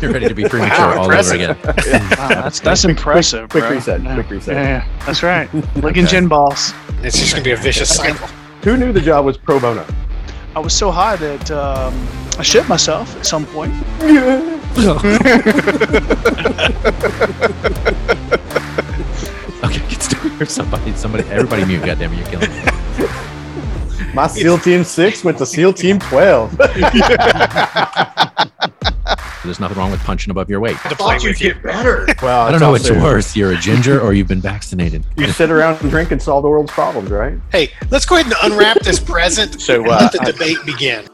[0.00, 1.56] You're ready to be premature all over again.
[1.64, 3.48] Wow, that's that's impressive.
[3.50, 3.72] quick bro.
[3.72, 4.14] reset, Yeah.
[4.14, 4.54] quick reset.
[4.54, 5.52] Yeah, yeah, that's right.
[5.76, 6.72] Licking gin balls.
[7.02, 8.26] It's just gonna be a vicious cycle.
[8.62, 9.84] Who knew the job was pro bono?
[10.56, 11.92] I was so high that um,
[12.38, 13.72] I shit myself at some point.
[19.64, 20.50] Okay, get started.
[20.50, 21.84] Somebody, somebody, everybody mute.
[21.84, 22.83] Goddamn it, you're killing me.
[24.14, 26.56] My SEAL Team 6 went to SEAL Team 12.
[29.44, 30.76] There's nothing wrong with punching above your weight.
[30.88, 31.54] To play with you.
[31.56, 32.06] better.
[32.22, 33.34] Well, I don't know what's also- worse.
[33.36, 35.04] You're a ginger or you've been vaccinated.
[35.16, 37.38] You sit around and drink and solve the world's problems, right?
[37.50, 41.06] Hey, let's go ahead and unwrap this present So, uh, let the I- debate begin.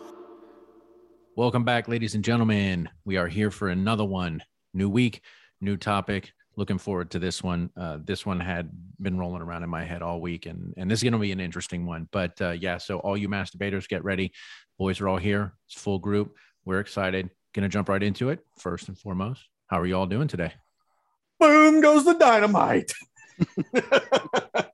[1.37, 2.89] Welcome back, ladies and gentlemen.
[3.07, 4.43] We are here for another one.
[4.75, 5.23] New week,
[5.61, 6.33] new topic.
[6.57, 7.71] Looking forward to this one.
[7.77, 10.99] Uh, this one had been rolling around in my head all week, and and this
[10.99, 12.09] is going to be an interesting one.
[12.11, 14.33] But uh, yeah, so all you masturbators, get ready.
[14.79, 15.55] Boys are all here.
[15.67, 16.37] It's full group.
[16.65, 17.31] We're excited.
[17.55, 18.41] Going to jump right into it.
[18.59, 20.53] First and foremost, how are you all doing today?
[21.39, 22.93] Boom goes the dynamite.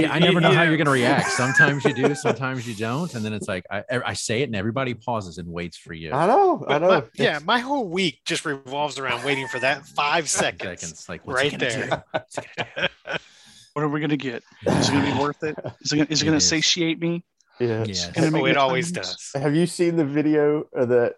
[0.00, 1.30] See, I never know how you're going to react.
[1.32, 4.56] Sometimes you do, sometimes you don't, and then it's like I, I say it, and
[4.56, 6.12] everybody pauses and waits for you.
[6.12, 7.08] I know, I My- know.
[7.14, 10.80] yeah, my whole week just revolves around waiting for that five seconds.
[10.80, 11.86] Seconds, like what's right there.
[11.88, 11.96] do?
[12.12, 13.14] What's he gonna do?
[13.74, 14.42] What are we gonna get?
[14.66, 15.56] Is it gonna be worth it?
[15.80, 17.24] Is it gonna, it It gonna satiate me?
[17.60, 17.84] Yeah.
[17.84, 18.10] Yes.
[18.16, 19.30] Oh, me it always does.
[19.34, 21.14] Have you seen the video of the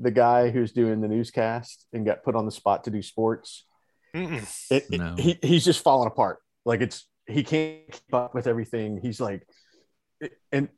[0.00, 3.64] the guy who's doing the newscast and got put on the spot to do sports?
[4.12, 5.14] It, it- No.
[5.18, 6.40] he, he's just falling apart.
[6.66, 9.00] Like it's he can't keep up with everything.
[9.00, 9.46] He's like,
[10.52, 10.68] and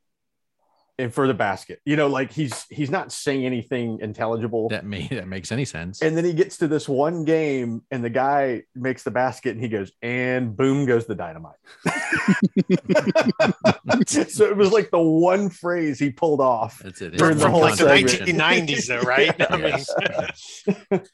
[0.99, 4.71] and for the basket, you know, like he's he's not saying anything intelligible.
[4.71, 6.01] That may that makes any sense.
[6.01, 9.61] And then he gets to this one game, and the guy makes the basket, and
[9.61, 11.57] he goes, and boom goes the dynamite.
[14.07, 16.79] so it was like the one phrase he pulled off.
[16.79, 17.19] That's it.
[17.19, 19.39] During the whole like the 1990s, though, right?
[19.51, 20.65] I mean, Yes.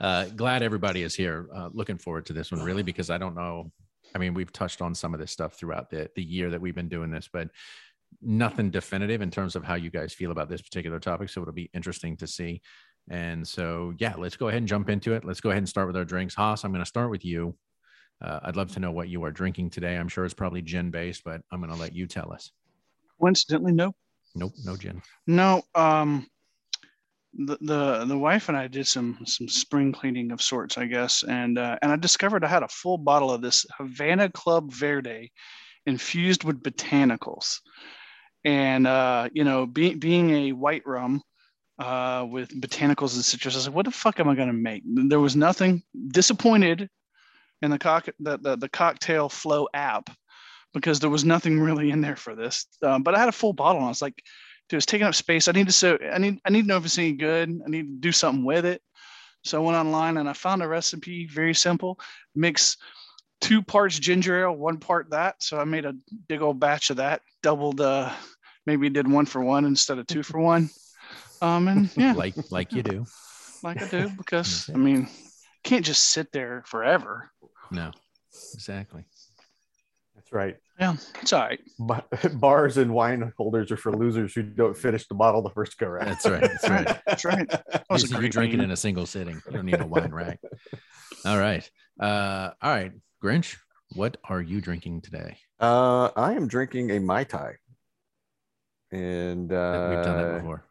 [0.00, 1.48] uh, glad everybody is here.
[1.54, 3.72] Uh, looking forward to this one, really, because I don't know.
[4.14, 6.74] I mean, we've touched on some of this stuff throughout the the year that we've
[6.74, 7.48] been doing this, but
[8.22, 11.28] nothing definitive in terms of how you guys feel about this particular topic.
[11.28, 12.62] So it'll be interesting to see.
[13.10, 15.24] And so, yeah, let's go ahead and jump into it.
[15.24, 16.34] Let's go ahead and start with our drinks.
[16.34, 17.54] Haas, I'm going to start with you.
[18.22, 19.96] Uh, I'd love to know what you are drinking today.
[19.96, 22.52] I'm sure it's probably gin based, but I'm going to let you tell us.
[23.20, 23.94] Coincidentally, no.
[24.34, 25.02] Nope, no gin.
[25.26, 25.62] No.
[25.74, 26.26] Um,
[27.36, 31.58] the, the wife and I did some some spring cleaning of sorts, I guess, and
[31.58, 35.32] uh, and I discovered I had a full bottle of this Havana Club Verde,
[35.86, 37.60] infused with botanicals,
[38.44, 41.22] and uh, you know, being being a white rum,
[41.78, 44.82] uh, with botanicals and citrus, I was like, what the fuck am I gonna make?
[44.86, 45.82] There was nothing.
[46.08, 46.88] Disappointed
[47.62, 50.10] in the cock the, the the cocktail flow app
[50.72, 52.66] because there was nothing really in there for this.
[52.82, 54.22] Um, but I had a full bottle, and I was like,
[54.74, 55.46] dude, it's taking up space.
[55.46, 57.60] I need to so I need I need to know if it's any good.
[57.64, 58.82] I need to do something with it.
[59.44, 61.98] So I went online and I found a recipe, very simple.
[62.34, 62.76] Mix
[63.40, 65.42] two parts ginger ale, one part that.
[65.42, 65.94] So I made a
[66.28, 68.12] big old batch of that, doubled uh
[68.66, 70.70] maybe did one for one instead of two for one.
[71.40, 73.06] Um and yeah, Like like you do.
[73.62, 75.08] like I do, because I mean
[75.62, 77.30] can't just sit there forever.
[77.70, 77.92] No,
[78.54, 79.04] exactly.
[80.34, 80.56] That's right.
[80.80, 81.60] Yeah, it's all right.
[81.78, 85.78] Ba- Bars and wine holders are for losers who don't finish the bottle the first
[85.78, 86.08] go round.
[86.08, 86.40] That's right.
[86.40, 87.00] That's right.
[87.06, 87.48] That's right.
[87.70, 89.40] That was a you, you great drink it in a single sitting.
[89.46, 90.40] You don't need a wine rack.
[91.24, 91.68] All right.
[92.00, 92.92] Uh, all right.
[93.22, 93.56] Grinch,
[93.94, 95.36] what are you drinking today?
[95.60, 97.52] Uh, I am drinking a mai tai,
[98.90, 100.64] and uh, We've done that before.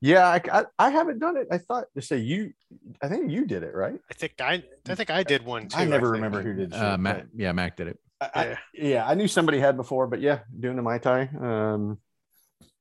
[0.00, 1.48] Yeah, I, I, I haven't done it.
[1.50, 2.52] I thought to say you.
[3.02, 4.00] I think you did it, right?
[4.10, 5.76] I think I, I think I did one too.
[5.76, 6.12] I never think.
[6.14, 6.72] remember who did.
[6.72, 7.98] Uh, shit, Mac, yeah, Mac did it.
[8.20, 8.56] But I, I- Yeah.
[8.74, 11.98] yeah, I knew somebody had before, but yeah, doing the mai tai, um,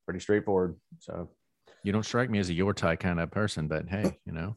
[0.05, 0.75] pretty straightforward.
[0.99, 1.29] So
[1.83, 4.55] You don't strike me as a your tie kind of person, but hey, you know,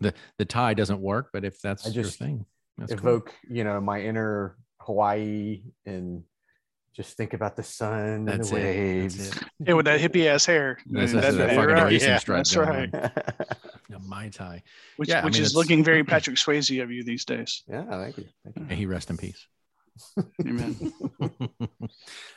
[0.00, 1.30] the the tie doesn't work.
[1.32, 2.46] But if that's I your just thing,
[2.78, 2.98] that's cool.
[3.00, 6.22] evoke, you know, my inner Hawaii and
[6.94, 8.76] just think about the sun That's and the it.
[8.76, 9.30] waves.
[9.30, 9.48] That's it.
[9.66, 10.78] Yeah, with that hippie ass hair.
[10.86, 11.84] That's, Mm, that's that- a you're fucking right.
[11.92, 12.94] racing Yeah, strut that's going right.
[12.94, 13.10] on.
[13.90, 14.62] Yeah, my tie.
[14.96, 17.62] Which, Yeah, I which mean, is looking very Patrick Swayze of you these days.
[17.68, 18.24] yeah, thank you.
[18.44, 18.64] Thank you.
[18.64, 19.46] May he rest in peace.
[20.46, 20.92] Amen.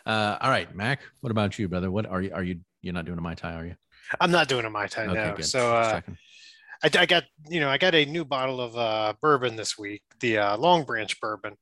[0.06, 1.02] uh, all right, Mac.
[1.22, 1.92] What about you, brother?
[1.92, 2.32] What are you?
[2.34, 2.60] Are you?
[2.82, 3.76] You're not doing a mai tai, are you?
[4.20, 5.34] I'm not doing a mai tai now.
[5.36, 5.46] good.
[5.46, 6.02] So uh.
[6.84, 10.02] I, I got you know I got a new bottle of uh, bourbon this week,
[10.20, 11.56] the uh, Long Branch bourbon,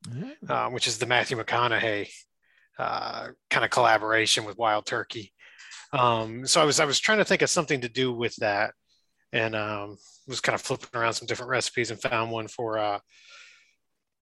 [0.50, 2.10] um, which is the Matthew McConaughey
[2.78, 5.34] uh, kind of collaboration with Wild Turkey.
[5.94, 8.74] Um, so I was I was trying to think of something to do with that,
[9.32, 9.98] and um,
[10.28, 13.00] was kind of flipping around some different recipes and found one for.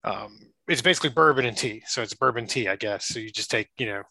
[0.04, 3.06] Uh, um, it's basically bourbon and tea, so it's bourbon tea, I guess.
[3.08, 4.04] So you just take you know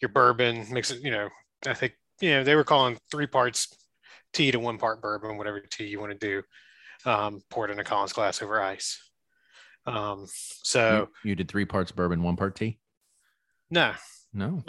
[0.00, 1.28] your bourbon, mix it, you know,
[1.66, 3.68] I think, you know, they were calling three parts
[4.32, 6.42] tea to one part bourbon, whatever tea you want to do.
[7.10, 8.98] Um, pour it in a Collins glass over ice.
[9.86, 12.78] Um, so you, you did three parts bourbon, one part tea.
[13.70, 13.94] no,
[14.32, 14.64] No,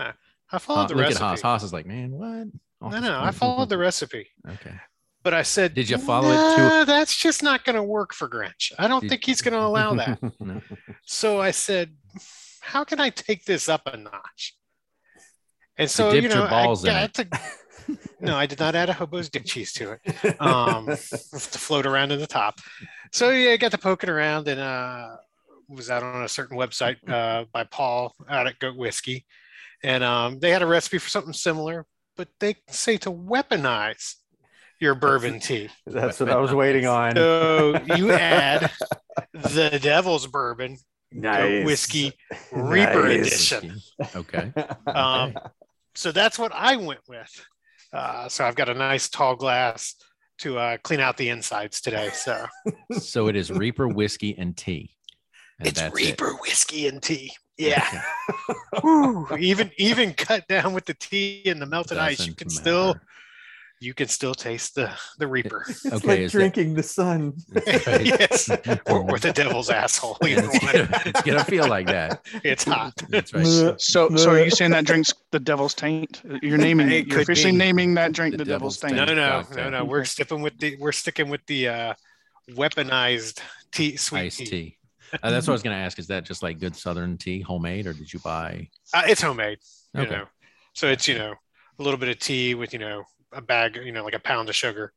[0.51, 1.23] I followed Ha- the look recipe.
[1.23, 1.41] at Haas.
[1.41, 2.47] Haas is like, man, what?
[2.81, 4.75] No, no, I followed the recipe, Okay.
[5.27, 8.13] But I said, Did you follow it to- "Nah, That's just not going to work
[8.13, 8.71] for Grinch.
[8.79, 10.19] I don't Did- think he's going to allow that.
[10.39, 10.61] No.
[11.05, 11.97] So I said,
[12.61, 14.55] how can I take this up a notch?
[15.77, 17.27] And so, dipped you know, balls in I to,
[18.21, 20.41] no, I did not add a hobo's dick cheese to it.
[20.41, 22.61] Um, to float around in the top.
[23.11, 25.17] So yeah, I got to poking around and uh,
[25.67, 29.25] was out on a certain website uh, by Paul out at Goat Whiskey.
[29.83, 31.85] And um, they had a recipe for something similar,
[32.15, 34.15] but they say to weaponize
[34.79, 35.69] your bourbon tea.
[35.85, 37.15] That's what I was waiting on.
[37.15, 38.71] So you add
[39.33, 40.77] the devil's bourbon,
[41.19, 42.13] Goat Whiskey
[42.51, 43.51] Reaper Nice.
[43.51, 43.79] Edition.
[44.15, 44.53] Okay.
[44.87, 45.35] Um,
[45.95, 47.45] so that's what I went with.
[47.91, 49.95] Uh, so I've got a nice tall glass
[50.39, 52.09] to uh, clean out the insides today.
[52.13, 52.45] So
[52.99, 54.91] So it is Reaper whiskey and tea.
[55.57, 56.41] And it's Reaper It.
[56.41, 57.31] whiskey and tea.
[57.57, 57.83] Yeah.
[57.89, 58.59] Okay.
[58.83, 59.27] Whew.
[59.39, 62.87] even even cut down with the tea and the melted ice, you Doesn't can still
[62.89, 63.01] matter.
[63.79, 65.63] You can still taste the the Reaper.
[65.67, 67.33] It's Okay, like is that- drinking the sun.
[67.53, 68.05] Right.
[68.05, 68.49] yes,
[68.87, 70.17] or, or the devil's asshole.
[70.23, 72.25] Yeah, it's, gonna, it's gonna feel like that.
[72.43, 72.93] It's hot.
[73.09, 73.45] That's right.
[73.79, 76.21] So, so are you saying that drink's the devil's taint?
[76.41, 77.57] You're naming It you're officially be.
[77.57, 79.09] naming that drink The the, devil's, devil's taint.
[79.09, 79.71] No, no, cocktail.
[79.71, 79.85] no, no.
[79.85, 81.93] We're sticking with the we're sticking with the uh,
[82.51, 83.39] weaponized
[83.71, 84.45] tea, sweet Iced tea.
[84.45, 84.77] tea.
[85.23, 85.99] Uh, that's what I was gonna ask.
[85.99, 88.67] Is that just like good Southern tea, homemade, or did you buy?
[88.93, 89.59] Uh, it's homemade.
[89.93, 90.11] You Okay.
[90.11, 90.25] know,
[90.73, 91.33] so it's you know
[91.79, 94.49] a little bit of tea with you know a bag, you know, like a pound
[94.49, 94.93] of sugar.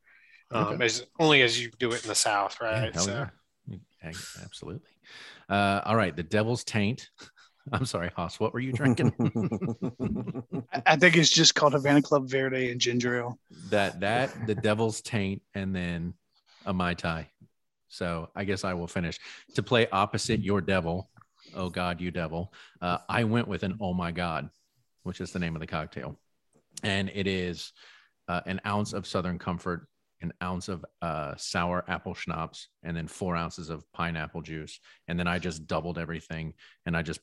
[0.52, 0.84] Um, Okay.
[0.84, 2.92] as only as you do it in the South, right?
[2.94, 3.76] hell so yeah.
[4.02, 4.12] Yeah,
[4.42, 4.90] Absolutely.
[5.48, 7.10] Uh, all right, the Devil's Taint.
[7.72, 8.40] I'm sorry, Haas.
[8.40, 9.12] What were you drinking?
[10.72, 13.38] I- I think it's just called Havana Club Verde and ginger ale.
[13.68, 16.14] that that the Devil's Taint, and then
[16.66, 17.28] a mai tai.
[17.88, 19.18] So I guess I will finish
[19.54, 21.10] to play opposite your devil.
[21.54, 22.52] Oh God, you devil!
[22.80, 24.48] Uh, I went with an Oh my God,
[25.02, 26.18] which is the name of the cocktail,
[26.82, 27.72] and it is
[28.30, 29.88] uh, an ounce of Southern Comfort,
[30.22, 34.78] an ounce of uh, sour apple schnapps, and then four ounces of pineapple juice,
[35.08, 36.54] and then I just doubled everything,
[36.86, 37.20] and I just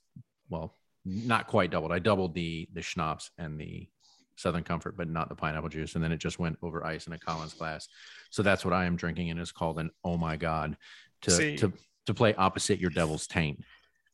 [0.50, 0.74] well,
[1.06, 1.94] not quite doubled.
[1.94, 3.88] I doubled the the schnapps and the
[4.36, 5.96] Southern Comfort, but not the pineapple juice.
[5.96, 7.88] And then it just went over ice in a Collins glass.
[8.30, 10.76] So that's what I am drinking, and it's called an Oh my God
[11.22, 11.72] to See- to
[12.06, 13.64] to play opposite your devil's taint.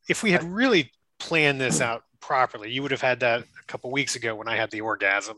[0.10, 3.90] if we had really planned this out properly, you would have had that a couple
[3.92, 5.38] weeks ago when I had the orgasm,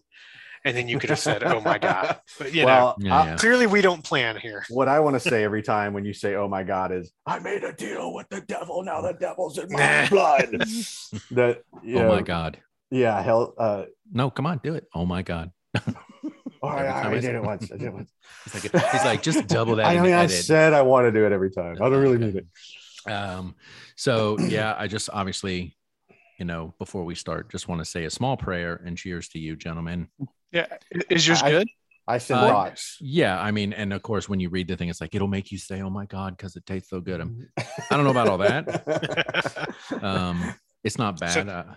[0.65, 3.25] and then you could have said, "Oh my god!" But you know, well, Yeah, I-
[3.27, 3.35] yeah.
[3.37, 4.65] clearly we don't plan here.
[4.69, 7.39] what I want to say every time when you say "Oh my God" is I
[7.39, 8.83] made a deal with the devil.
[8.83, 10.49] Now the devil's in my blood.
[11.31, 12.57] that you Oh know, my God.
[12.91, 13.53] yeah, hell.
[13.57, 14.85] Uh, No, come on, do it.
[14.93, 15.51] Oh my God.
[16.61, 17.71] all right, Every I I did it once.
[17.71, 18.11] I did it once.
[18.43, 19.85] He's like, he's like, just double that.
[19.85, 21.75] I mean, I said I want to do it every time.
[21.81, 23.11] I don't really need it.
[23.11, 23.55] Um,
[23.95, 25.77] so yeah, I just obviously,
[26.39, 29.39] you know, before we start, just want to say a small prayer and cheers to
[29.39, 30.07] you, gentlemen.
[30.55, 30.67] Yeah,
[31.09, 31.67] is yours I- good?
[32.07, 32.97] I send Uh, rocks.
[33.01, 35.51] Yeah, I mean, and of course, when you read the thing, it's like it'll make
[35.51, 37.19] you say, "Oh my God," because it tastes so good.
[37.19, 37.49] I'm-
[37.89, 38.63] I don't know about all that.
[40.03, 40.53] Um,
[40.83, 41.31] it's not bad.
[41.33, 41.73] So- uh,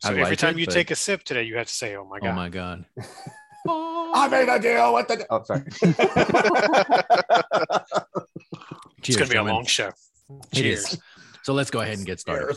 [0.00, 1.94] So every like time it, you but- take a sip today, you have to say,
[1.96, 2.84] "Oh my god!" oh my God.
[4.20, 5.16] I made a deal with the.
[5.16, 5.62] de- Oh, sorry.
[9.02, 9.90] it's going to be a long show.
[10.54, 10.98] Cheers.
[11.42, 12.56] So let's go ahead and get started.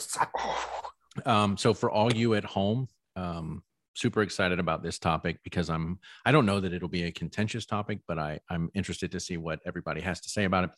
[1.25, 5.99] Um, so for all you at home, um, super excited about this topic because I'm
[6.25, 9.37] I don't know that it'll be a contentious topic, but I I'm interested to see
[9.37, 10.69] what everybody has to say about it.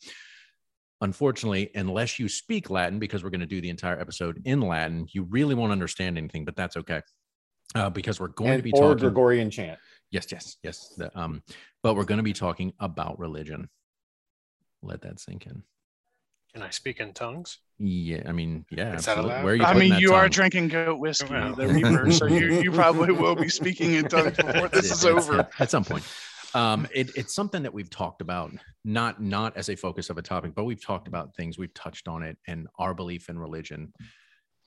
[1.00, 5.06] Unfortunately, unless you speak Latin, because we're going to do the entire episode in Latin,
[5.12, 7.02] you really won't understand anything, but that's okay.
[7.74, 9.78] Uh, because we're going And- to be or talking Gregorian chant.
[10.10, 10.94] Yes, yes, yes.
[10.96, 11.42] The, um,
[11.82, 13.68] but we're going to be talking about religion.
[14.82, 15.62] Let that sink in.
[16.54, 17.58] Can I speak in tongues?
[17.80, 18.94] Yeah, I mean, yeah.
[18.94, 19.42] Is that allowed?
[19.42, 21.52] Where are you I mean, that you are drinking goat whiskey, Wow.
[21.52, 25.40] the Reaper, so you, you probably will be speaking in tongues before this is over.
[25.40, 26.04] at- at some point.
[26.54, 28.52] Um, it, it's something that we've talked about,
[28.84, 31.58] not not as a focus of a topic, but we've talked about things.
[31.58, 33.92] We've touched on it and our belief in religion.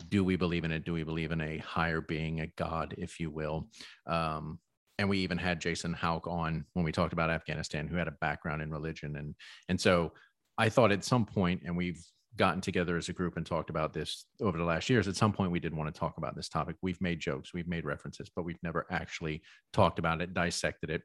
[0.10, 0.84] Do we believe in it?
[0.84, 3.70] Do we believe in a higher being, a God, if you will?
[4.06, 4.60] Um,
[5.00, 8.16] and we even had Jason Hauk on when we talked about Afghanistan, who had a
[8.20, 9.36] background in religion, and
[9.70, 10.12] and so
[10.58, 12.02] I thought at some point, and we've
[12.36, 15.08] gotten together as a group and talked about this over the last years.
[15.08, 16.76] At some point, we didn't want to talk about this topic.
[16.82, 19.42] We've made jokes, we've made references, but we've never actually
[19.74, 21.02] talked about it, dissected it.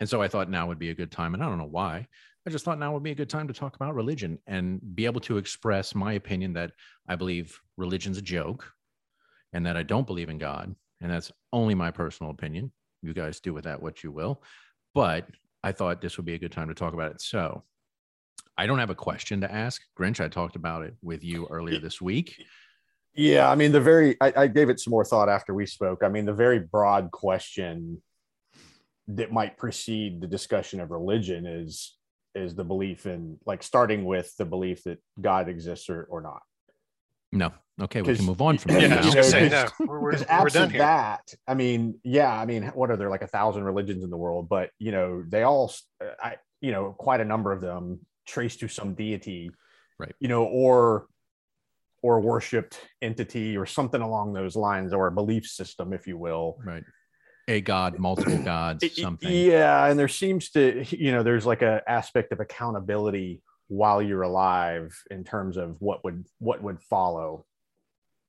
[0.00, 1.34] And so I thought now would be a good time.
[1.34, 2.06] And I don't know why.
[2.46, 5.06] I just thought now would be a good time to talk about religion and be
[5.06, 6.72] able to express my opinion that
[7.08, 8.70] I believe religion's a joke
[9.54, 12.72] and that I don't believe in God and that's only my personal opinion.
[13.02, 14.42] You guys do with that what you will.
[14.94, 15.26] But
[15.62, 17.20] I thought this would be a good time to talk about it.
[17.20, 17.62] So
[18.56, 19.82] I don't have a question to ask.
[19.98, 22.36] Grinch, I talked about it with you earlier this week.
[23.14, 26.02] Yeah, I mean, the very, I, I gave it some more thought after we spoke.
[26.04, 28.02] I mean, the very broad question
[29.08, 31.96] that might precede the discussion of religion is
[32.34, 36.42] is the belief in like starting with the belief that God exists or, or not.
[37.30, 37.52] No.
[37.80, 39.04] Okay, we can move on from y- that.
[39.04, 39.22] Yeah, I now.
[39.22, 39.86] say because- no.
[39.86, 40.80] We're, we're, Because we're done absent here.
[40.80, 44.16] that, I mean, yeah, I mean, what are there like a thousand religions in the
[44.16, 44.48] world?
[44.48, 45.72] But you know, they all,
[46.22, 49.50] I, you know, quite a number of them trace to some deity,
[49.98, 50.14] Right.
[50.18, 51.06] You know, or
[52.02, 56.58] or worshipped entity or something along those lines, or a belief system, if you will.
[56.64, 56.82] Right.
[57.48, 59.30] A god, multiple gods, something.
[59.30, 64.22] Yeah, and there seems to, you know, there's like a aspect of accountability while you're
[64.22, 67.46] alive in terms of what would what would follow.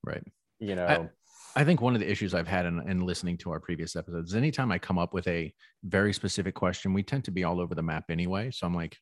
[0.04, 0.24] Right.
[0.60, 1.10] You know,
[1.56, 4.36] I think one of the issues I've had in, in listening to our previous episodes,
[4.36, 7.76] anytime I come up with a very specific question, we tend to be all over
[7.76, 8.52] the map anyway.
[8.52, 8.98] So I'm like,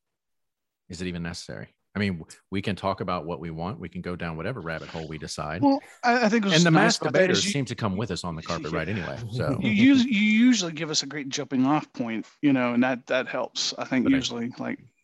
[0.89, 1.73] is it even necessary?
[1.95, 3.79] I mean, we can talk about what we want.
[3.79, 5.61] We can go down whatever rabbit hole we decide.
[5.61, 8.23] Well, I, I think and the nice mass debaters you, seem to come with us
[8.23, 9.17] on the carpet right anyway.
[9.31, 12.83] So you, use, you usually give us a great jumping off point, you know, and
[12.83, 13.75] that that helps.
[13.77, 14.49] I think But I- usually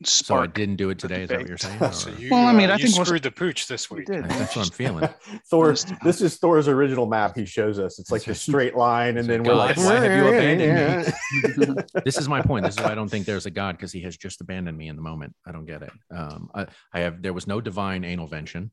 [0.02, 1.24] like so I didn't do it today.
[1.24, 1.80] Is that what you're debate.
[1.80, 1.92] saying?
[2.16, 3.98] So you, Well, I mean, uh, I you think what's- screwed the pooch this We
[4.00, 4.08] week.
[4.08, 4.24] did.
[4.26, 5.10] That's what I'm feeling.
[5.50, 5.76] Thor.
[6.04, 7.36] This is Thor's original map.
[7.36, 8.00] He shows us.
[8.00, 11.14] It's like this straight line, and then we're like, why have you abandoned
[11.46, 11.84] abandoned me?
[12.06, 12.66] this is my point.
[12.66, 14.88] This is why I don't think there's a God because he has just abandoned me
[14.88, 15.36] in the moment.
[15.46, 15.92] I don't get it.
[16.16, 18.72] Um, I, I have there was no divine anal vention.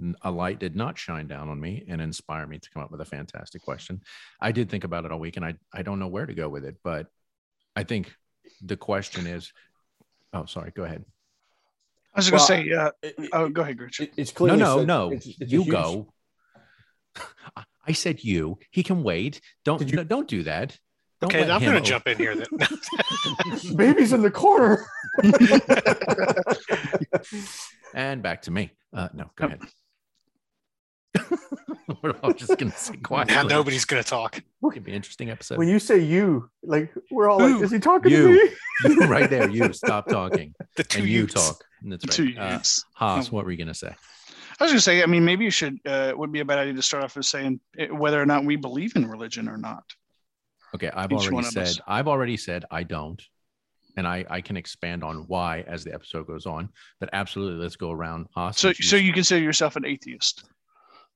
[0.00, 2.90] N- A light did not shine down on me and inspire me to come up
[2.90, 4.00] with a fantastic question.
[4.40, 6.48] I did think about it all week, and I I don't know where to go
[6.48, 7.06] with it, but
[7.76, 8.14] I think
[8.62, 9.52] the question is,
[10.34, 11.04] oh, sorry, go ahead.
[12.14, 14.00] I was Well, going to say, uh, It- it- oh, go ahead, Grinch.
[14.00, 14.56] it- it's clear.
[14.56, 15.06] No, no, said- no.
[15.12, 16.12] it's- it's you huge- go.
[17.86, 18.58] I said you.
[18.70, 19.40] He can wait.
[19.64, 20.78] Don't you- no, don't do that.
[21.20, 22.46] Don't Okay, I'm going to jump in here then.
[23.76, 24.84] Baby's in the corner.
[27.94, 28.70] And back to me.
[28.92, 29.60] Uh, no, go ahead.
[32.02, 33.28] We're all just gonna sit quiet.
[33.28, 34.42] now nobody's going to talk.
[34.70, 35.58] It'd be an interesting episode.
[35.58, 38.28] when you say you, like we're all like, is he talking You.
[38.28, 38.50] to me?
[38.94, 41.34] you right there, you stop talking The two and you youths.
[41.34, 41.64] talk.
[41.82, 42.54] And That's Two right.
[42.56, 42.60] Uh.
[42.94, 43.94] Haas, what were you gonna say?
[44.60, 46.44] I was going to say, I mean, maybe you should, uh, it would be a
[46.44, 49.48] bad idea to start off with saying eh, whether or not we believe in religion
[49.48, 49.82] or not.
[50.76, 51.76] Okay, I've Each already said.
[51.88, 53.20] I've already said I don't,
[53.96, 56.68] and I I can expand on why as the episode goes on.
[57.00, 58.26] But absolutely, let's go around.
[58.34, 60.44] Haas, So, so you consider yourself an atheist?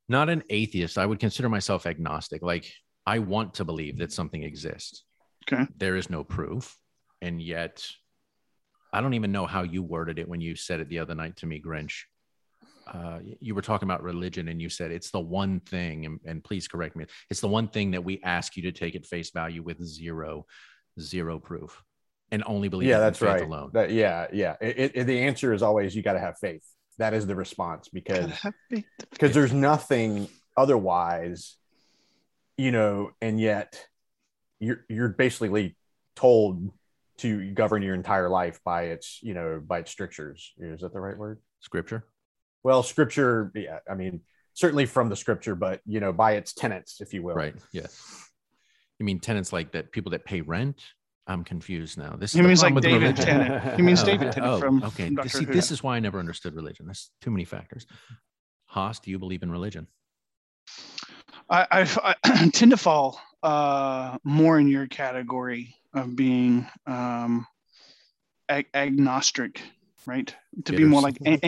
[0.08, 0.98] Not an atheist.
[0.98, 2.42] I would consider myself agnostic.
[2.42, 2.72] Like
[3.06, 5.04] I want to believe that something exists.
[5.50, 5.66] Okay.
[5.76, 6.76] There is no proof,
[7.22, 7.86] and yet
[8.92, 11.36] I don't even know how you worded it when you said it the other night
[11.38, 12.02] to me, Grinch.
[12.86, 16.42] Uh, you were talking about religion, and you said it's the one thing, and, and
[16.42, 17.04] please correct me.
[17.30, 20.46] It's the one thing that we ask you to take at face value with zero,
[20.98, 21.82] zero proof,
[22.30, 22.88] and only believe.
[22.88, 23.42] yeah, in that's faith right.
[23.42, 23.70] Alone.
[23.74, 24.56] That, yeah, yeah.
[24.60, 26.64] It, it, the answer is always you got to have faith.
[26.98, 28.84] That is the response because Gotta have faith.
[29.10, 31.56] because there's nothing otherwise,
[32.56, 33.86] you know, and yet
[34.60, 35.76] you're you're basically
[36.16, 36.70] told
[37.18, 40.52] to govern your entire life by its you know by its strictures.
[40.58, 41.40] Is that the right word?
[41.60, 42.04] Scripture.
[42.64, 43.52] Well, scripture.
[43.54, 44.20] Yeah, I mean
[44.54, 47.34] certainly from the scripture, but you know by its tenets, if you will.
[47.34, 47.54] Right.
[47.72, 48.02] Yes.
[48.98, 49.92] You mean tenants like that?
[49.92, 50.82] People that pay rent?
[51.28, 52.16] I'm confused now.
[52.16, 53.16] This is He means like David.
[53.16, 53.76] Tennant.
[53.76, 55.14] He means Oh, David Tennant oh, from, okay.
[55.14, 55.52] from See, Who.
[55.52, 56.86] this is why I never understood religion.
[56.86, 57.86] There's too many factors.
[58.66, 59.86] Haas, do you believe in religion?
[61.50, 67.46] I, I, I tend to fall uh, more in your category of being um,
[68.48, 69.60] ag- agnostic,
[70.06, 70.34] right?
[70.64, 71.40] To be more like Bitters.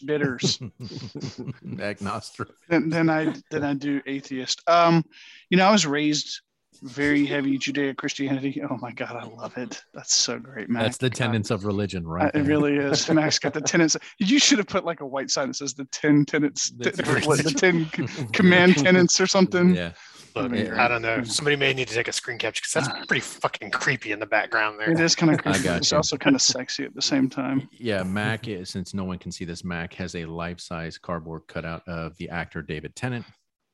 [0.00, 0.60] a- bitters
[1.80, 2.48] Agnostic.
[2.68, 4.62] than, than I than I do atheist.
[4.68, 5.04] Um,
[5.50, 6.40] you know, I was raised
[6.82, 8.62] very heavy Judeo Christianity.
[8.70, 9.82] Oh my God, I love it.
[9.94, 10.82] That's so great, man.
[10.82, 12.34] That's the tenets of religion, Uh, right?
[12.34, 13.08] it really is.
[13.12, 13.96] Max got the tenets.
[14.18, 17.54] You should have put like a white sign that says the 10 tenants, That's the
[17.56, 19.74] 10 c- command tenants or something.
[19.74, 19.92] Yeah.
[20.34, 20.84] Look, Yeah.
[20.84, 21.22] I don't know.
[21.22, 24.26] Somebody may need to take a screen capture because that's pretty fucking creepy in the
[24.26, 24.90] background there.
[24.90, 25.62] It is kind of I creepy.
[25.64, 25.96] got It's you.
[25.96, 27.68] also kind of sexy at the same time.
[27.72, 31.42] Yeah, Mac, is, since no one can see this, Mac has a life size cardboard
[31.48, 33.24] cutout of the actor David Tennant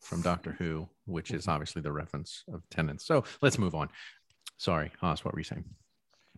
[0.02, 3.00] from Doctor Who, which is obviously the reference of Tennant.
[3.00, 3.88] So let's move on.
[4.58, 5.64] Sorry, Haas, what were you saying?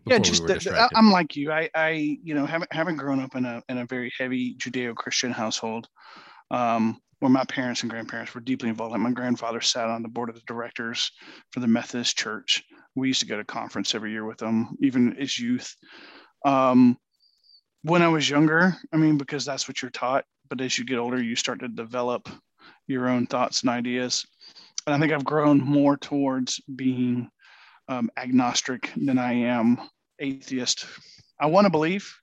[0.07, 0.97] yeah, Before we just were the- the- I- distracted.
[0.97, 1.51] I'm like you.
[1.51, 1.89] I, I,
[2.23, 5.87] you know, having having grown up in a in a very heavy Judeo-Christian household,
[6.51, 8.91] um, where my parents and grandparents were deeply involved.
[8.91, 11.11] Like my grandfather sat on the board of the directors
[11.51, 12.63] for the Methodist Church.
[12.95, 15.75] We used to go to conference every year with them, even as youth.
[16.45, 16.97] Um,
[17.83, 20.25] when I was younger, I mean, because that's what you're taught.
[20.49, 22.29] But as you get older, you start to develop
[22.87, 24.25] your own thoughts and ideas.
[24.87, 27.29] And I think I've grown more towards being
[27.87, 29.79] um, agnostic than I am
[30.19, 30.85] atheist.
[31.39, 32.13] I want to believe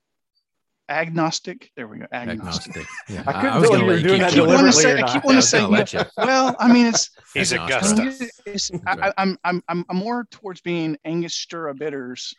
[0.89, 1.69] agnostic.
[1.75, 2.05] There we go.
[2.11, 2.75] Agnostic.
[2.77, 2.87] Agnostic.
[3.09, 3.23] Yeah.
[3.25, 4.49] I couldn't was tell gonna you were doing keep that keep going.
[4.55, 6.01] wanna deliberately say- or I keep I wanna say gonna let you.
[6.17, 8.29] Well, I mean, it's He's Agnostic.
[8.45, 8.79] Augusta.
[8.87, 12.33] I, I'm I'm I'm I'm more towards being Angostura bitters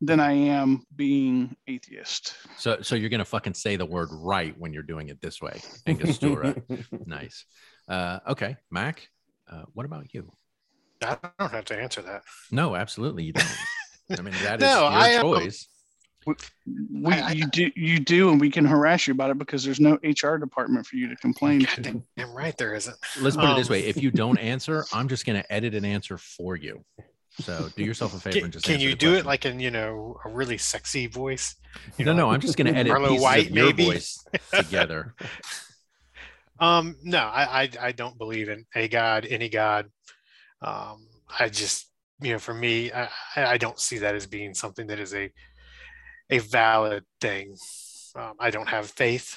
[0.00, 2.34] than I am being atheist.
[2.58, 5.60] So, so you're gonna fucking say the word right when you're doing it this way,
[5.86, 6.54] Angostura.
[7.06, 7.44] nice.
[7.88, 9.08] Uh, okay, Mac.
[9.50, 10.30] Uh, what about you?
[11.02, 12.22] I don't have to answer that.
[12.50, 13.46] No, absolutely you don't.
[14.18, 15.68] I mean, that is No, your I am- choice.
[16.26, 19.62] We, I- I- you do you do, and we can harass you about it because
[19.64, 21.80] there's no HR department for you to complain to.
[21.82, 22.96] God damn right there isn't.
[23.20, 25.84] Let's put it this Um, way: if you don't answer, I'm just gonna edit an
[25.84, 26.84] answer for you.
[27.40, 29.60] So do yourself a favor Can, and just can you the do it like in
[29.60, 31.54] you know a really sexy voice?
[31.98, 33.84] You no, know, no, like- I'm just gonna edit Arlo pieces White, of your maybe?
[33.84, 34.24] voice
[34.54, 35.14] together.
[36.58, 39.90] Um, no, I, I I don't believe in a god, any god.
[40.62, 41.06] Um,
[41.38, 41.90] I just
[42.22, 45.12] you know, for me, I I I don't see that as being something that is
[45.14, 45.30] a
[46.30, 47.56] a valid thing.
[48.14, 49.36] Um, I don't have faith.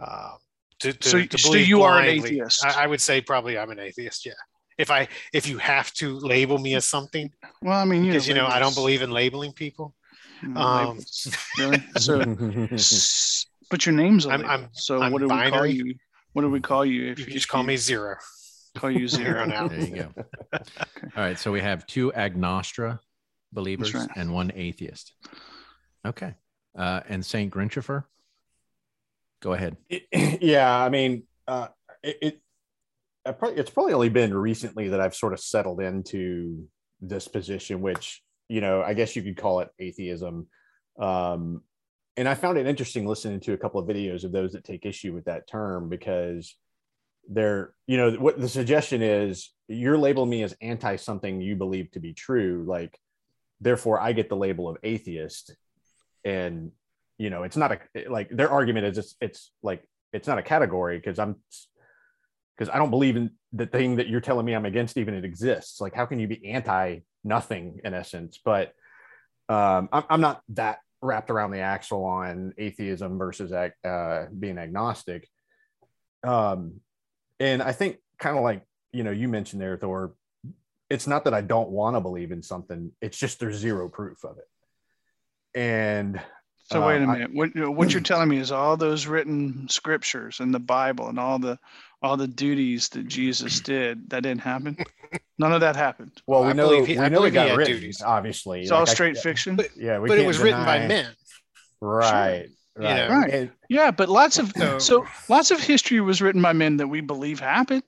[0.00, 0.32] Uh,
[0.80, 2.64] to, to, So- to so believe you are an atheist?
[2.66, 4.26] I, I would say probably I'm an atheist.
[4.26, 4.32] Yeah.
[4.78, 8.26] If I if you have to label me as something, Well, I mean, you because
[8.28, 9.94] you know I don't believe in labeling people.
[10.42, 11.36] you um, labels.
[11.58, 11.84] really.
[11.96, 15.94] So, but your name's a I'm- I'm- so I'm what do we call you?
[16.32, 18.16] What do we call you if You if can just call you me zero.
[18.76, 19.44] call you zero?
[19.46, 19.68] now.
[19.68, 20.12] There you go.
[20.52, 20.60] All
[21.16, 22.98] right, so we have two agnostra
[23.52, 24.08] believers right.
[24.16, 25.12] and one atheist.
[26.04, 26.34] Okay,
[26.76, 28.04] uh, and Saint Grinchifer.
[29.40, 29.76] Go ahead.
[29.88, 30.08] It-
[30.42, 31.68] yeah, I mean, uh,
[32.02, 32.43] it, it I
[33.32, 36.66] probably, it's probably only been recently that I've sort of settled into
[37.00, 40.46] this position, which you know, I guess you could call it atheism.
[40.98, 41.62] Um,
[42.16, 44.86] and I found it interesting listening to a couple of videos of those that take
[44.86, 46.54] issue with that term because
[47.28, 51.90] they're, you know, what the suggestion is you're labeling me as anti something you believe
[51.92, 52.98] to be true, like
[53.60, 55.56] therefore I get the label of atheist,
[56.24, 56.70] and
[57.18, 60.42] you know, it's not a like their argument is it's it's like it's not a
[60.42, 61.36] category because I'm
[62.56, 65.24] because I don't believe in the thing that you're telling me I'm against even it
[65.24, 65.80] exists.
[65.80, 68.38] Like, how can you be anti nothing in essence?
[68.44, 68.72] But
[69.48, 74.58] um, I'm, I'm not that wrapped around the axle on atheism versus ag- uh, being
[74.58, 75.28] agnostic.
[76.22, 76.80] Um,
[77.38, 78.62] and I think kind of like
[78.92, 80.14] you know you mentioned there, Thor.
[80.90, 84.24] It's not that I don't want to believe in something; it's just there's zero proof
[84.24, 85.58] of it.
[85.58, 86.20] And
[86.70, 87.34] So wait a Um, I- minute.
[87.34, 91.38] What what you're telling me is all those written scriptures and the Bible and all
[91.38, 91.58] the
[92.02, 94.76] all the duties that Jesus did that didn't happen.
[95.38, 96.20] None of that happened.
[96.26, 97.74] well, we I know believe he- we I know it believe he got had written,
[97.76, 98.02] duties.
[98.02, 98.62] obviously.
[98.62, 99.58] It's all Like, I- straight fiction.
[99.76, 101.10] Yeah, we but it can't was written by men.
[101.80, 102.48] Right.
[102.76, 102.96] Right.
[102.96, 103.08] know.
[103.08, 103.30] Right.
[103.32, 106.88] And- Yeah, but lots of So- so lots of history was written by men that
[106.88, 107.82] we believe happened.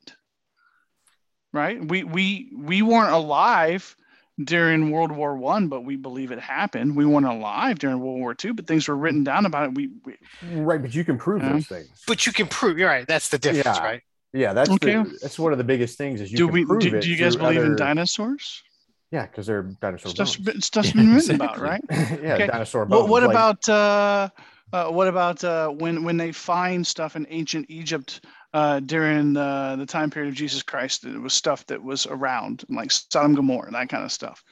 [1.52, 1.82] Right?
[1.82, 3.96] We we we weren't alive
[4.44, 6.94] during World War One, but we believe it happened.
[6.96, 9.74] We weren't alive during World War Two, but things were written down about it.
[9.74, 10.14] We, we
[10.54, 11.52] right, but you can prove Yeah.
[11.54, 11.88] those things.
[12.06, 12.78] But you can prove.
[12.78, 13.06] You're right.
[13.06, 13.84] That's the difference, Yeah.
[13.84, 14.02] right?
[14.32, 14.96] Yeah, that's Okay.
[14.96, 17.00] the, that's one of the biggest things is you do can we prove do, it
[17.02, 18.62] do you guys through believe in dinosaurs?
[19.10, 20.44] Yeah, because they're dinosaur Stuff's bones.
[20.52, 21.80] been, stuff's Yeah, been written about, right?
[21.90, 22.46] yeah, Okay.
[22.48, 23.02] dinosaur bones.
[23.02, 24.28] What, what like- about uh,
[24.72, 28.20] uh, what about uh, when when they find stuff in ancient Egypt
[28.56, 31.04] uh, during uh, the time period of Jesus Christ?
[31.04, 34.42] It was stuff that was around, like Sodom and Gomorrah, that kind of stuff.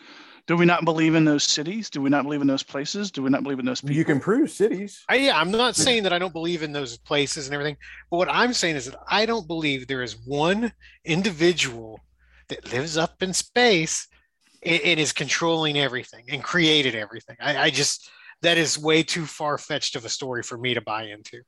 [0.47, 1.89] Do we not believe in those cities?
[1.89, 3.11] Do we not believe in those places?
[3.11, 3.97] Do we not believe in those people?
[3.97, 5.03] you can prove cities?
[5.09, 7.79] I, yeah, I'm not saying that I don't believe in those places and everything,
[8.11, 10.71] but what I'm saying is that I don't believe there is one
[11.07, 11.99] individual
[12.51, 14.07] that lives up in space
[14.63, 17.37] and, and is controlling everything and created everything.
[17.41, 18.11] I, I just
[18.43, 21.41] that is way too far fetched of a story for me to buy into.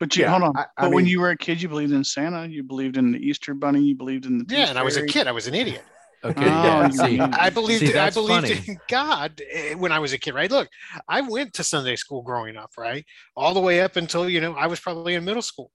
[0.00, 0.56] But you Yeah, hold on.
[0.56, 2.46] I- I but when you were a kid, you believed in Santa.
[2.46, 3.82] You believed in the Easter Bunny.
[3.82, 5.26] You believed in the Yeah, and I was a kid.
[5.26, 5.84] I was an idiot.
[6.24, 6.90] Okay, Oh, yeah.
[6.90, 8.68] See, I believed See, I believed funny.
[8.68, 10.50] in God eh, when I was a kid, right?
[10.50, 10.68] Look,
[11.08, 13.04] I went to Sunday school growing up, right?
[13.36, 15.70] All the way up until, you know, I was probably in middle school.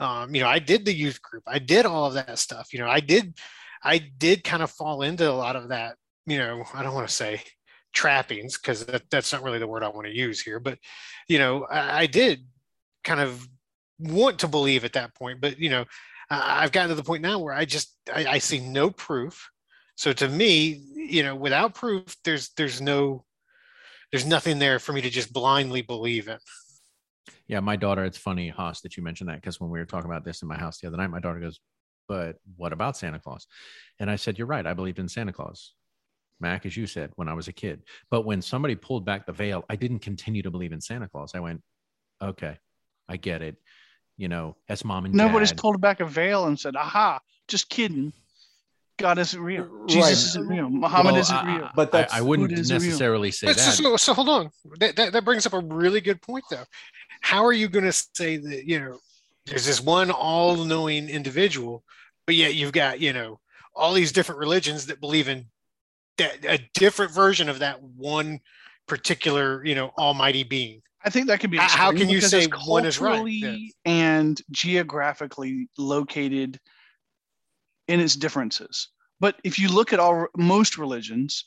[0.00, 1.44] Um, you know, I did the youth group.
[1.46, 2.72] I did all of that stuff.
[2.72, 3.38] You know, I did
[3.82, 5.96] I did kind of fall into a lot of that,
[6.26, 7.42] you know, I don't want to say
[7.92, 10.78] trappings because that, that's not really the word I want to use here, but
[11.28, 12.46] you know, I, I did
[13.04, 13.46] kind of
[13.98, 15.84] want to believe at that point, but you know,
[16.30, 19.50] I've gotten to the point now where I just I, I see no proof.
[19.96, 23.24] So to me, you know, without proof, there's there's no
[24.10, 26.38] there's nothing there for me to just blindly believe in.
[27.48, 30.10] Yeah, my daughter, it's funny, Haas, that you mentioned that because when we were talking
[30.10, 31.60] about this in my house the other night, my daughter goes,
[32.08, 33.46] But what about Santa Claus?
[33.98, 34.66] And I said, You're right.
[34.66, 35.74] I believed in Santa Claus,
[36.40, 37.82] Mac, as you said, when I was a kid.
[38.10, 41.32] But when somebody pulled back the veil, I didn't continue to believe in Santa Claus.
[41.34, 41.62] I went,
[42.22, 42.58] Okay,
[43.08, 43.56] I get it.
[44.18, 45.58] you know, as mom and Nobody's dad.
[45.58, 48.12] pulled back a veil and said, "Aha, just kidding.
[48.98, 49.86] God isn't real.
[49.86, 50.12] Jesus Right.
[50.12, 50.68] isn't real.
[50.68, 52.84] Muhammad Well, isn't I- real." But I, that's I wouldn't Buddha isn't real.
[52.86, 53.76] necessarily say But so, that.
[53.76, 54.50] so, so hold on.
[54.78, 56.64] That, that that brings up a really good point, though.
[57.22, 58.98] How are you going to say that you know
[59.46, 61.82] there's this one all-knowing individual,
[62.26, 63.40] but yet you've got you know
[63.74, 65.46] all these different religions that believe in
[66.18, 68.40] that a different version of that one
[68.86, 70.82] particular you know almighty being.
[71.04, 71.58] I think that could be.
[71.58, 73.10] How- how can you say it's one is right?
[73.16, 76.60] culturally and geographically located
[77.88, 78.88] in its differences.
[79.20, 81.46] But if you look at all most religions,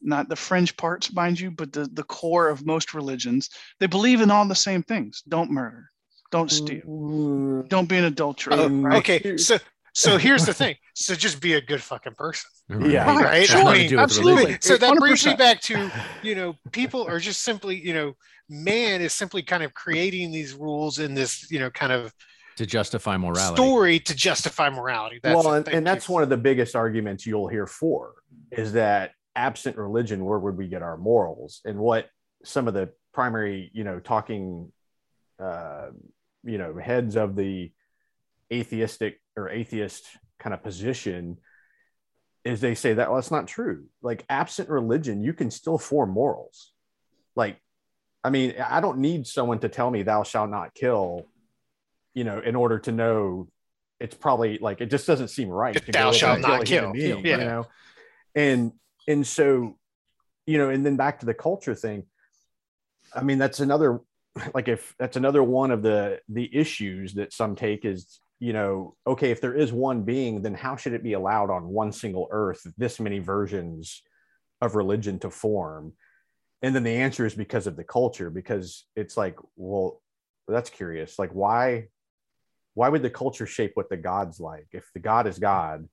[0.00, 4.20] not the fringe parts, mind you, but the, the core of most religions, they believe
[4.20, 5.22] in all the same things.
[5.28, 5.90] Don't murder,
[6.30, 8.54] don't steal, don't be an adulterer.
[8.54, 8.98] Oh, right?
[8.98, 9.58] Okay, so
[9.94, 10.76] so here's the thing.
[10.94, 12.50] So just be a good fucking person.
[12.68, 13.22] Yeah.
[13.22, 14.58] Right, It's I mean, absolutely.
[14.60, 15.90] So that brings me back to,
[16.22, 18.14] you know, people are just simply, you know,
[18.48, 22.12] man is simply kind of creating these rules in this, you know, kind of
[22.56, 23.54] to justify morality.
[23.54, 25.20] story to justify morality.
[25.22, 28.14] That's well, and, and that's one of the biggest arguments you'll hear for
[28.50, 31.60] is that absent religion, where would we get our morals?
[31.64, 32.08] And what
[32.44, 34.72] some of the primary, you know, talking,
[35.40, 35.86] uh,
[36.42, 37.70] you know, heads of the
[38.52, 40.04] atheistic or atheist
[40.38, 41.38] kind of position
[42.44, 43.84] is they say that well, that's not true.
[44.02, 46.72] Like absent religion, you can still form morals.
[47.36, 47.60] Like,
[48.24, 51.26] I mean, I don't need someone to tell me thou shalt not kill,
[52.14, 53.48] you know, in order to know
[54.00, 55.74] it's probably like it just doesn't seem right.
[55.74, 56.92] to Thou shalt and kill not kill.
[56.92, 57.38] being, Yeah.
[57.38, 57.66] You know,
[58.34, 58.72] and
[59.06, 59.76] and so,
[60.46, 62.04] you know, and then back to the culture thing.
[63.14, 64.00] I mean, that's another
[64.54, 68.94] like if that's another one of the the issues that some take is you know
[69.06, 72.28] okay if there is one being then how should it be allowed on one single
[72.30, 74.02] earth this many versions
[74.60, 75.92] of religion to form?
[76.62, 80.00] And then the answer is because of the culture because it's like well
[80.46, 81.18] that's curious.
[81.18, 81.88] Like why
[82.74, 84.68] why would the culture shape what the god's like?
[84.72, 85.88] If the god is god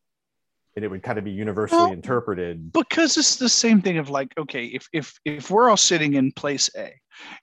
[0.75, 2.71] and it would kind of be universally Well, interpreted.
[2.73, 6.31] because it's the same thing of like okay if if if we're all sitting in
[6.31, 6.93] place a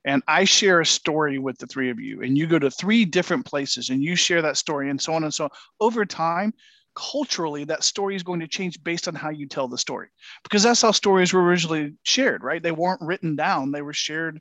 [0.05, 3.05] and i share a story with the three of you and you go to three
[3.05, 6.53] different places and you share that story and so on and so on over time
[6.95, 10.09] culturally that story is going to change based on how you tell the story.
[10.43, 12.63] Because that's how stories were originally shared right?
[12.63, 14.41] They weren't written down they were shared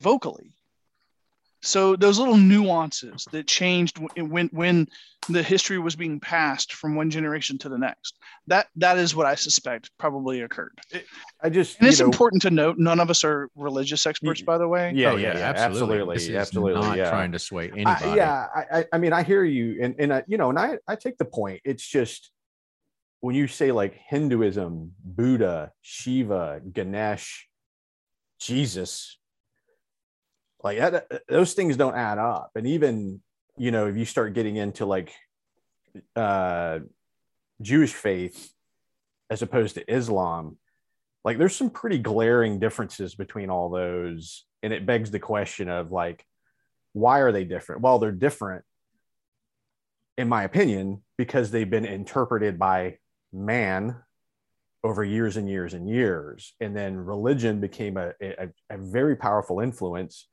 [0.00, 0.55] vocally
[1.62, 4.88] so those little nuances that changed when when, when
[5.28, 8.16] the history was being passed from one generation to the next
[8.46, 10.78] that that is what i suspect probably occurred
[11.42, 14.56] i just and it's know, important to note none of us are religious experts by
[14.58, 17.10] the way yeah Oh, yeah, yeah absolutely This is absolutely Not yeah.
[17.10, 18.16] trying to sway I- anybody.
[18.16, 20.78] yeah, I, I, I mean, I hear you, and and I, you know, and I,
[20.86, 21.60] I take the point.
[21.64, 22.30] It's just
[23.20, 27.48] when you say like Hinduism, Buddha, Shiva, Ganesh,
[28.38, 29.18] Jesus,
[30.66, 32.50] like that, those things don't add up.
[32.54, 33.20] And even
[33.56, 35.12] you know, if you start getting into like
[36.14, 36.80] uh,
[37.62, 38.52] Jewish faith
[39.30, 40.58] as opposed to Islam,
[41.24, 45.90] like there's some pretty glaring differences between all those, and it begs the question of
[45.90, 46.24] like
[46.92, 47.82] why are they different?
[47.82, 48.64] Well, they're different,
[50.16, 52.96] in my opinion, because they've been interpreted by
[53.34, 53.96] man
[54.82, 56.54] over years and years and years.
[56.58, 60.26] And then religion became a, a, a very powerful influence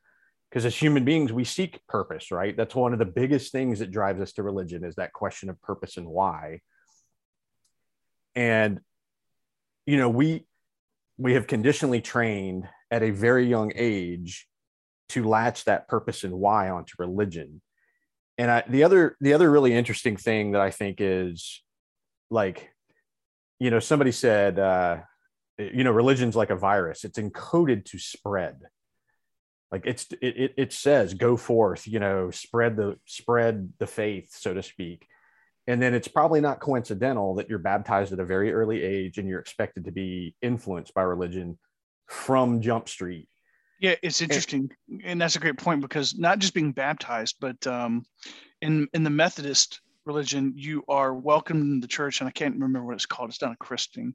[0.53, 2.55] because as human beings, we seek purpose, right?
[2.55, 5.59] That's one of the biggest things that drives us to religion is that question of
[5.63, 6.59] purpose and why.
[8.35, 8.79] And,
[9.87, 10.45] you know, we,
[11.17, 14.47] we have conditionally trained at a very young age
[15.09, 17.59] to latch that purpose and why onto religion.
[18.37, 21.63] And I, the other the other really interesting thing that I think is
[22.29, 22.69] like,
[23.57, 24.97] you know, somebody said, uh,
[25.57, 28.59] you know, religion's like a virus; it's encoded to spread.
[29.73, 34.53] Like it's it, it says, "Go forth," you know, spread the spread the faith, so
[34.53, 35.07] to speak.
[35.65, 39.27] And then it's probably not coincidental that you're baptized at a very early age and
[39.27, 41.57] you're expected to be influenced by religion
[42.07, 43.27] from Jump Street
[43.79, 44.69] Yeah, it's interesting,
[45.03, 48.05] and that's a great point because not just being baptized, but um,
[48.61, 52.85] in in the Methodist religion, you are welcomed in the church, and I can't remember
[52.85, 53.29] what it's called.
[53.31, 54.13] It's not a christening,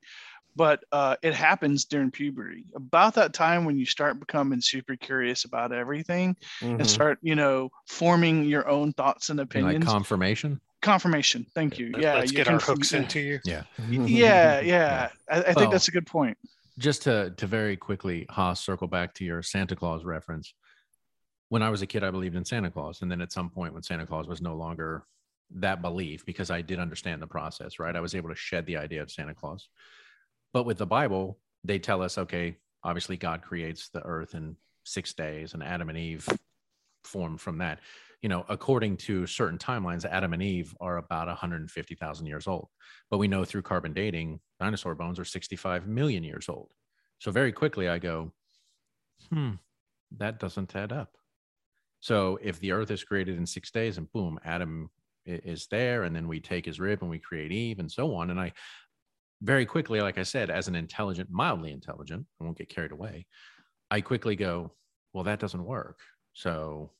[0.56, 2.64] but uh, it happens during puberty.
[2.74, 6.80] About that time when you start becoming super curious about everything Mhm.
[6.80, 9.84] and start, you know, forming your own thoughts and And opinions.
[9.84, 10.60] like confirmation.
[10.82, 11.46] Confirmation.
[11.54, 11.92] Thank you.
[11.98, 13.40] Yeah, let's you get our hooks into you.
[13.44, 13.62] Yeah.
[13.88, 15.08] Yeah, yeah.
[15.30, 16.36] I, I think Well, that's a good point.
[16.78, 20.54] just to to very quickly Haas circle back to your Santa Claus reference.
[21.50, 23.72] When I was a kid, I believed in Santa Claus, and then at some point,
[23.74, 25.04] when Santa Claus was no longer
[25.50, 27.96] that belief, because I did understand the process, right?
[27.96, 29.68] I was able to shed the idea of Santa Claus.
[30.52, 35.12] But with the Bible, they tell us, okay, obviously God creates the earth in six
[35.12, 36.28] days, and Adam and Eve
[37.04, 37.80] form from that.
[38.22, 42.68] You know, according to certain timelines, Adam and Eve are about 150,000 years old.
[43.10, 46.72] But we know through carbon dating, dinosaur bones are 65 million years old.
[47.20, 48.32] So very quickly I go,
[49.30, 49.52] hmm,
[50.16, 51.16] that doesn't add up.
[52.00, 54.90] So if the earth is created in six days and boom, Adam
[55.24, 58.30] is there, and then we take his rib and we create Eve and so on.
[58.30, 58.52] And I
[59.42, 63.26] very quickly, like I said, as an intelligent, mildly intelligent, I won't get carried away,
[63.90, 64.72] I quickly go,
[65.12, 66.00] well, that doesn't work.
[66.32, 66.90] So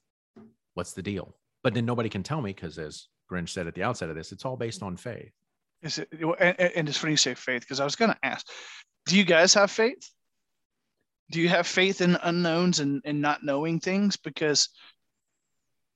[0.74, 1.35] what's the deal?
[1.62, 4.33] But then nobody can tell me because as Grinch said at the outset of this,
[4.33, 5.33] it's all based on faith.
[5.83, 6.09] Is it
[6.40, 8.46] and, and it's funny you say faith because I was gonna ask,
[9.07, 10.09] do you guys have faith?
[11.31, 14.68] do you have faith in unknowns and, and not knowing things because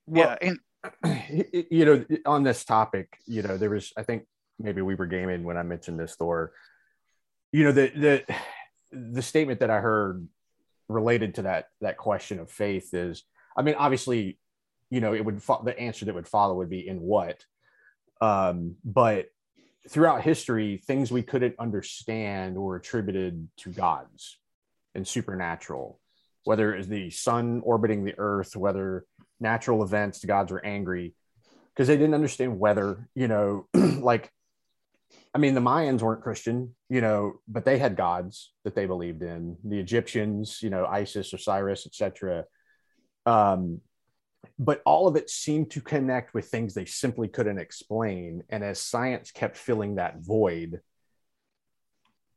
[0.06, 0.56] well, yeah
[1.04, 4.24] and you know on this topic you know there was i think
[4.62, 6.52] maybe we were gaming when i mentioned this thor
[7.52, 8.36] you know the the
[8.92, 10.26] the statement that i heard
[10.88, 13.24] related to that that question of faith is
[13.56, 14.38] i mean obviously
[14.92, 17.44] you know it would fo- the answer that would follow would be in what?
[18.20, 19.26] Um but
[19.88, 24.38] throughout history things we couldn't understand were attributed to gods
[24.94, 25.98] and supernatural,
[26.44, 29.06] whether it's the sun orbiting the earth, whether
[29.40, 31.14] natural events, gods were angry
[31.74, 34.30] because they didn't understand weather, you know, like,
[35.34, 39.22] I mean, the Mayans weren't Christian, you know, but they had gods that they believed
[39.22, 39.56] in.
[39.64, 42.44] The Egyptians, you know, Isis, Osiris, etc.
[43.24, 43.80] Um,
[44.58, 48.42] but all of it seemed to connect with things they simply couldn't explain.
[48.50, 50.80] And as science kept filling that void,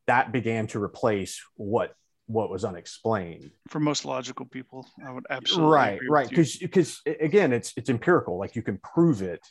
[0.07, 1.93] that began to replace what
[2.27, 7.53] what was unexplained for most logical people i would absolutely right right because because again
[7.53, 9.41] it's it's empirical like you can prove it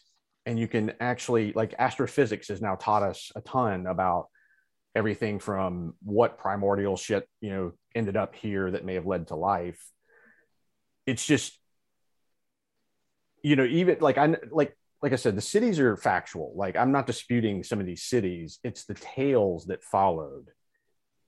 [0.46, 4.28] and you can actually like astrophysics has now taught us a ton about
[4.94, 9.36] everything from what primordial shit you know ended up here that may have led to
[9.36, 9.82] life.
[11.06, 11.58] It's just
[13.42, 16.52] you know even like i like like i said the cities are factual.
[16.56, 18.58] Like i'm not disputing some of these cities.
[18.62, 20.46] It's the tales that followed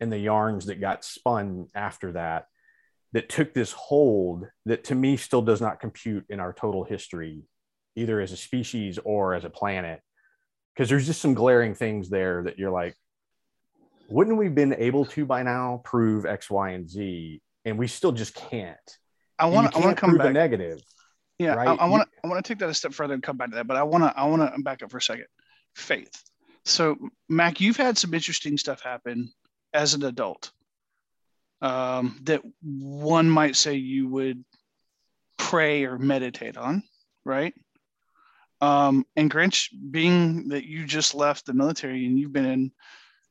[0.00, 2.46] and the yarns that got spun after that
[3.12, 7.44] that took this hold that to me still does not compute in our total history
[7.96, 10.00] either as a species or as a planet.
[10.74, 12.94] Because there's just some glaring things there that you're like
[14.08, 17.40] wouldn't we have been able to by now prove x y and z?
[17.64, 18.78] And we still just can't.
[19.38, 20.32] I want to i want to come back.
[20.32, 20.80] negative
[21.38, 21.68] yeah right?
[21.68, 23.56] i want to i want to take that a step further and come back to
[23.56, 25.26] that but i want to i want to back up for a second.
[25.74, 26.22] Faith.
[26.64, 26.96] So
[27.28, 29.30] mac you've had some interesting stuff happen
[29.74, 30.50] as an adult
[31.60, 34.44] um, that one might say you would
[35.36, 36.82] pray or meditate on,
[37.24, 37.54] right?
[38.60, 42.72] Um, and Grinch, being that you just left the military and you've been in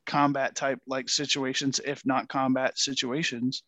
[0.06, 3.62] combat type like situations, if not combat situations,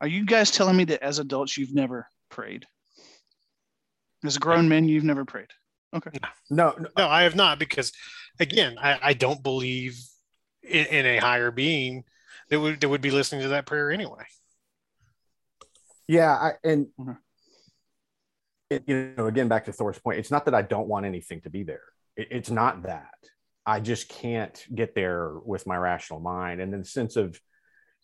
[0.00, 2.66] are you guys telling me that as adults you've never prayed?
[4.24, 5.48] As grown men, you've never prayed.
[5.94, 6.10] Okay.
[6.48, 7.92] No, no, no I have not because,
[8.38, 9.98] again, I, I don't believe
[10.62, 12.04] in, in a higher being
[12.50, 14.24] that would that would be listening to that prayer anyway.
[16.06, 17.12] Yeah, I, and mm-hmm.
[18.72, 21.40] It, you know, again, back to Thor's point, it's not that I don't want anything
[21.42, 21.82] to be there.
[22.16, 23.14] It, it's not that
[23.64, 27.40] I just can't get there with my rational mind, and the sense of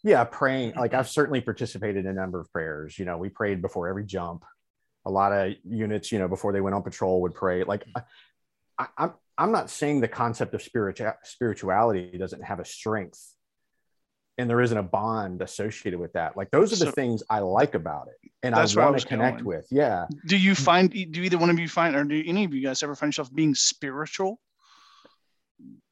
[0.05, 0.75] yeah, praying.
[0.77, 2.99] Like I've certainly participated in a number of prayers.
[2.99, 4.45] You know, we prayed before every jump.
[5.05, 7.65] A lot of units, you know, before they went on patrol would pray.
[7.65, 7.85] Like
[8.79, 13.35] I, I'm I'm not saying the concept of spiritual spirituality doesn't have a strength
[14.39, 16.37] and there isn't a bond associated with that.
[16.37, 19.39] Like those are the so, things I like about it and I want to connect
[19.39, 19.47] going.
[19.47, 19.67] with.
[19.71, 20.07] Yeah.
[20.27, 22.83] Do you find do either one of you find or do any of you guys
[22.83, 24.39] ever find yourself being spiritual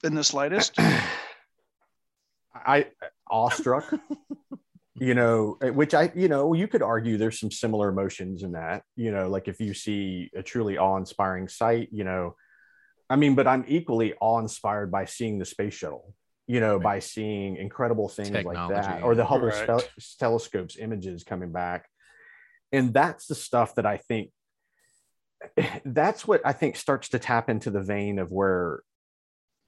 [0.05, 0.75] in the slightest?
[2.55, 2.87] I
[3.29, 3.93] awestruck.
[4.99, 8.53] you know, eh, which I, you know, you could argue there's some similar emotions in
[8.53, 12.35] that, you know, like if you see a truly awe inspiring sight, you know,
[13.11, 16.15] I mean, but I'm equally awe inspired by seeing the space shuttle,
[16.47, 16.83] you know, right.
[16.83, 18.75] by seeing incredible things Technology.
[18.75, 19.89] like that, or the Hubble right.
[20.19, 21.89] telescope's images coming back.
[22.73, 24.31] And that's the stuff that I think
[25.85, 28.81] that's what I think starts to tap into the vein of where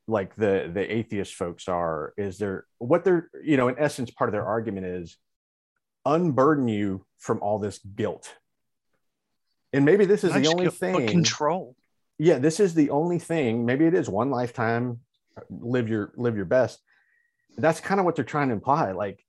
[0.06, 4.30] like the the atheist folks are is they're what they're you know in essence part
[4.30, 5.18] of their argument is
[6.06, 8.34] unburden you from all this guilt
[9.74, 11.76] and maybe this is Not the only thing control
[12.18, 13.64] yeah, this is the only thing.
[13.64, 15.00] Maybe it is one lifetime.
[15.50, 16.80] Live your live your best.
[17.56, 18.92] That's kind of what they're trying to imply.
[18.92, 19.24] Like,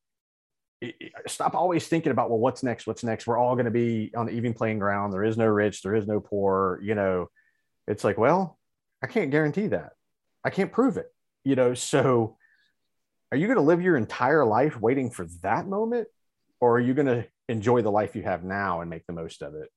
[1.28, 2.88] stop always thinking about well, what's next?
[2.88, 3.28] What's next?
[3.28, 5.14] We're all going to be on the even playing ground.
[5.14, 5.82] There is no rich.
[5.82, 6.80] There is no poor.
[6.84, 7.28] You know,
[7.88, 8.58] it's like, well,
[9.04, 9.94] I can't guarantee that.
[10.44, 11.08] I can't prove it.
[11.44, 12.38] You know, so
[13.32, 16.08] are you going to live your entire life waiting for that moment,
[16.60, 19.42] or are you going to enjoy the life you have now and make the most
[19.42, 19.70] of it?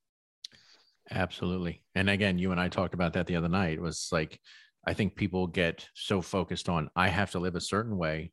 [1.11, 1.83] Absolutely.
[1.95, 3.75] And again, you and I talked about that the other night.
[3.75, 4.39] It was like,
[4.85, 8.33] I think people get so focused on, I have to live a certain way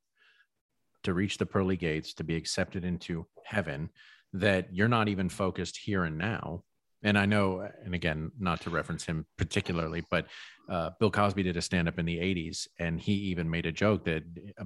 [1.03, 3.89] to reach the pearly gates, to be accepted into heaven,
[4.33, 6.63] that you're not even focused here and now.
[7.01, 10.25] And I know, and again, not to reference him particularly, but
[10.69, 13.71] uh, Bill Cosby did a stand up in the 80s, and he even made a
[13.71, 14.23] joke that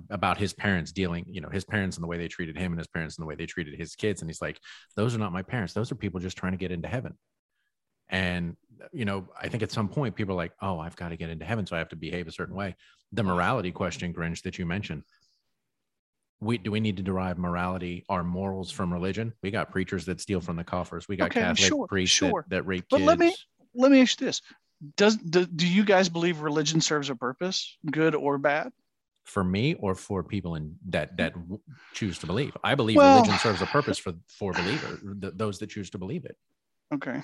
[0.09, 2.79] about his parents dealing, you know, his parents and the way they treated him and
[2.79, 4.21] his parents and the way they treated his kids.
[4.21, 4.59] And he's like,
[4.95, 5.73] those are not my parents.
[5.73, 7.13] Those are people just trying to get into heaven.
[8.09, 8.57] And,
[8.91, 11.29] you know, I think at some point people are like, oh, I've got to get
[11.29, 11.65] into heaven.
[11.65, 12.75] So I have to behave a certain way.
[13.11, 15.03] The morality question, Grinch, that you mentioned,
[16.43, 20.19] we do we need to derive morality our morals from religion we got preachers that
[20.19, 22.45] steal from the coffers we got okay, catholic sure, priests sure.
[22.49, 23.07] That, that rape but kids.
[23.07, 23.33] let me
[23.73, 24.41] let me ask you this
[24.97, 28.71] does do, do you guys believe religion serves a purpose good or bad
[29.23, 31.17] for me or for people in that mm.
[31.17, 31.33] that
[31.93, 35.69] choose to believe i believe well, religion serves a purpose for for believers those that
[35.69, 36.35] choose to believe it
[36.93, 37.21] okay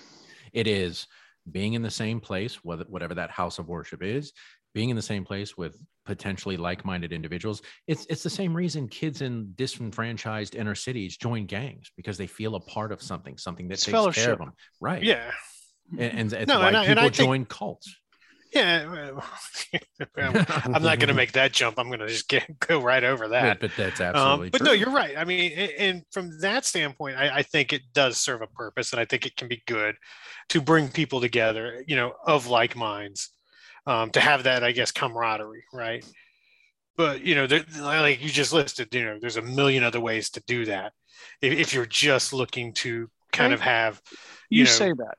[0.53, 1.07] it is
[1.49, 4.33] being in the same place whatever that house of worship is
[4.73, 9.21] being in the same place with potentially like-minded individuals it's it's the same reason kids
[9.21, 13.75] in disenfranchised inner cities join gangs because they feel a part of something something that
[13.75, 14.23] it's takes fellowship.
[14.23, 14.53] care of them.
[14.79, 15.03] Right.
[15.03, 15.31] Yeah.
[15.97, 17.95] And, and it's no, why and I, people and join think, cults
[18.53, 19.11] yeah
[20.17, 23.27] i'm not going to make that jump i'm going to just get, go right over
[23.27, 24.67] that but, but that's um, absolutely um, but true.
[24.67, 28.41] no you're right i mean and from that standpoint I, I think it does serve
[28.41, 29.95] a purpose and i think it can be good
[30.49, 33.31] to bring people together you know of like minds
[33.89, 36.05] um, to have that, I guess, camaraderie, right?
[36.95, 37.47] But you know,
[37.79, 40.93] like you just listed, you know, there's a million other ways to do that.
[41.41, 43.99] If, if you're just looking to kind of have,
[44.49, 45.17] you, you know, say that,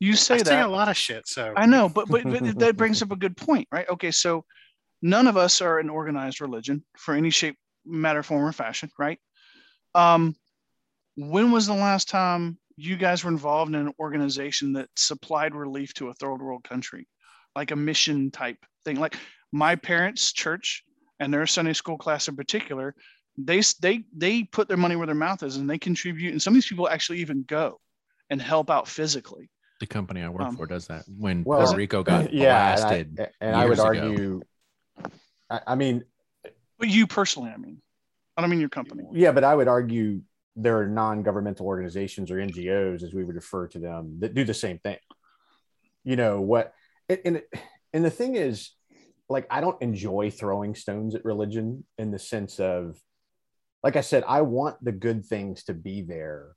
[0.00, 1.28] you say I that a lot of shit.
[1.28, 3.88] So I know, but but, but that brings up a good point, right?
[3.88, 4.44] Okay, so
[5.02, 9.18] none of us are an organized religion for any shape, matter, form, or fashion, right?
[9.94, 10.34] Um,
[11.16, 15.92] when was the last time you guys were involved in an organization that supplied relief
[15.94, 17.06] to a third world country?
[17.54, 18.96] like a mission type thing.
[18.96, 19.16] Like
[19.52, 20.84] my parents' church
[21.18, 22.94] and their Sunday school class in particular,
[23.36, 26.32] they they they put their money where their mouth is and they contribute.
[26.32, 27.80] And some of these people actually even go
[28.28, 29.50] and help out physically.
[29.80, 31.04] The company I work um, for does that.
[31.08, 34.42] When well, Puerto Rico got yeah, blasted, and I, and I would argue.
[35.48, 36.04] I, I mean,
[36.78, 37.80] but you personally, I mean,
[38.36, 39.04] I don't mean your company.
[39.12, 40.20] Yeah, but I would argue
[40.56, 44.54] there are non-governmental organizations or NGOs, as we would refer to them, that do the
[44.54, 44.98] same thing.
[46.04, 46.74] You know what?
[47.24, 47.42] and
[47.92, 48.70] and the thing is
[49.28, 52.98] like i don't enjoy throwing stones at religion in the sense of
[53.82, 56.54] like i said i want the good things to be there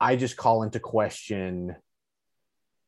[0.00, 1.74] i just call into question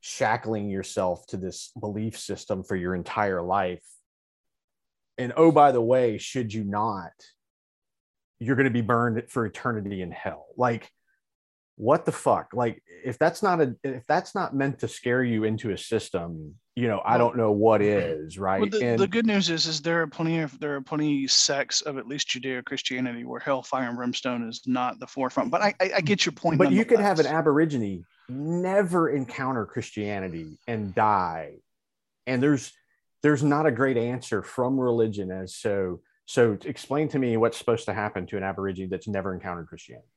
[0.03, 3.85] shackling yourself to this belief system for your entire life.
[5.17, 7.13] And oh by the way should you not
[8.41, 10.47] you're going to be burned for eternity in hell.
[10.57, 10.91] Like
[11.77, 12.49] what the fuck?
[12.53, 16.57] Like if that's not a if that's not meant to scare you into a system
[16.75, 18.61] you know i don't know what is right?
[18.61, 21.27] well, the, and, the good news is is there are plenty of there are plenty
[21.27, 25.75] sects of at least judeo-christianity where hellfire and brimstone is not the forefront but i
[25.81, 30.95] i, I get your point but you could have an aborigine never encounter christianity and
[30.95, 31.55] die
[32.27, 32.73] and there's
[33.23, 37.85] there's not a great answer from religion as so so explain to me what's supposed
[37.85, 40.09] to happen to an aborigine that's never encountered christianity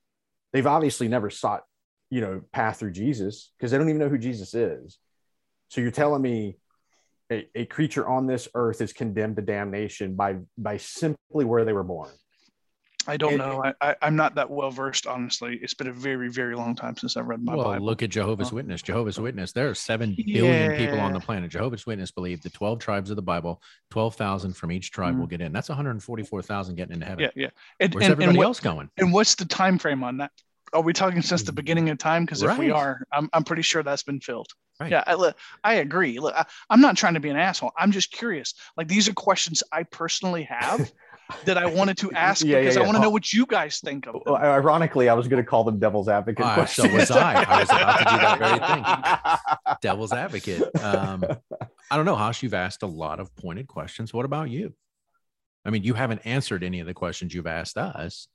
[0.56, 1.64] they've obviously never sought,
[2.10, 4.98] you know, path through Jesus because they don't even know who Jesus is.
[5.68, 6.56] So you're telling me
[7.30, 11.74] a, a creature on this earth is condemned to damnation by by simply where they
[11.74, 12.12] were born.
[13.08, 13.64] I don't and, know.
[13.64, 15.60] I, I, am not that well versed, honestly.
[15.62, 17.86] It's been a very, very long time since I've read my well, Bible.
[17.86, 18.82] look at Jehovah's uh, Witness.
[18.82, 19.52] Jehovah's Witness.
[19.52, 20.78] There are seven billion yeah.
[20.78, 21.52] people on the planet.
[21.52, 25.20] Jehovah's Witness believe the 12 tribes of the Bible, 12,000 from each tribe mm-hmm.
[25.22, 25.52] will get in.
[25.52, 27.24] That's 144,000 getting into heaven.
[27.24, 27.50] Yeah, yeah.
[27.80, 28.90] And, Where's and, everybody and what, else going?
[28.98, 30.32] And what's the time frame on that?
[30.74, 32.26] Are we talking since the beginning of time?
[32.26, 32.60] Because if right.
[32.60, 34.48] we are, I'm, I'm pretty sure that's been filled.
[34.80, 34.92] Right.
[34.92, 36.20] Yeah, I, I agree.
[36.20, 37.72] Look, I, I'm not trying to be an asshole.
[37.78, 38.54] I'm just curious.
[38.76, 40.92] Like these are questions I personally have
[41.46, 42.84] that I wanted to ask yeah, because yeah, yeah.
[42.84, 44.14] I want to know what you guys think of.
[44.14, 44.22] Them.
[44.26, 46.46] Well, ironically, I was going to call them devil's advocate.
[46.46, 47.44] Uh, so was I.
[47.44, 48.60] I was about to do that very
[49.74, 49.76] thing.
[49.82, 50.84] Devil's advocate.
[50.84, 51.26] Um,
[51.92, 52.44] I don't know, Hosh.
[52.44, 54.14] You've asked a lot of pointed questions.
[54.14, 54.74] What about you?
[55.66, 58.28] I mean, you haven't answered any of the questions you've asked us.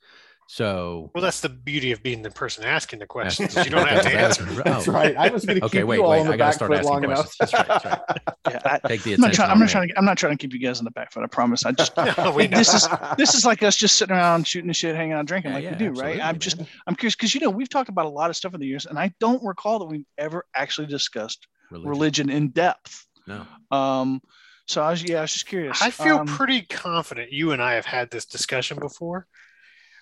[0.52, 3.54] So well, that's the beauty of being the person asking the questions.
[3.54, 4.42] you don't have to answer.
[4.42, 5.16] That's right.
[5.16, 7.04] I was going to okay, keep wait, you all wait, on the back foot long
[7.04, 7.32] enough.
[7.38, 7.68] That's right.
[7.68, 8.00] That's right.
[8.50, 9.88] Yeah, I, Take the I'm not, trying, I'm not trying.
[9.88, 11.22] To, I'm not trying to keep you guys on the back foot.
[11.22, 11.64] I promise.
[11.64, 15.12] I just this is this is like us just sitting around shooting the shit, hanging
[15.12, 16.14] out, drinking yeah, like yeah, we do, right?
[16.14, 16.38] I'm man.
[16.40, 18.66] just I'm curious because you know we've talked about a lot of stuff in the
[18.66, 23.06] years, and I don't recall that we've ever actually discussed religion, religion in depth.
[23.28, 23.46] No.
[23.70, 24.20] Um.
[24.66, 25.80] So I was yeah, I was just curious.
[25.80, 29.28] I feel um, pretty confident you and I have had this discussion before.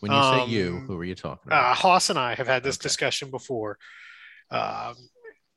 [0.01, 1.73] When you um, say you, um, who are you talking about?
[1.73, 2.83] Uh, Hoss and I have had this okay.
[2.83, 3.79] discussion before.
[4.51, 4.95] Um,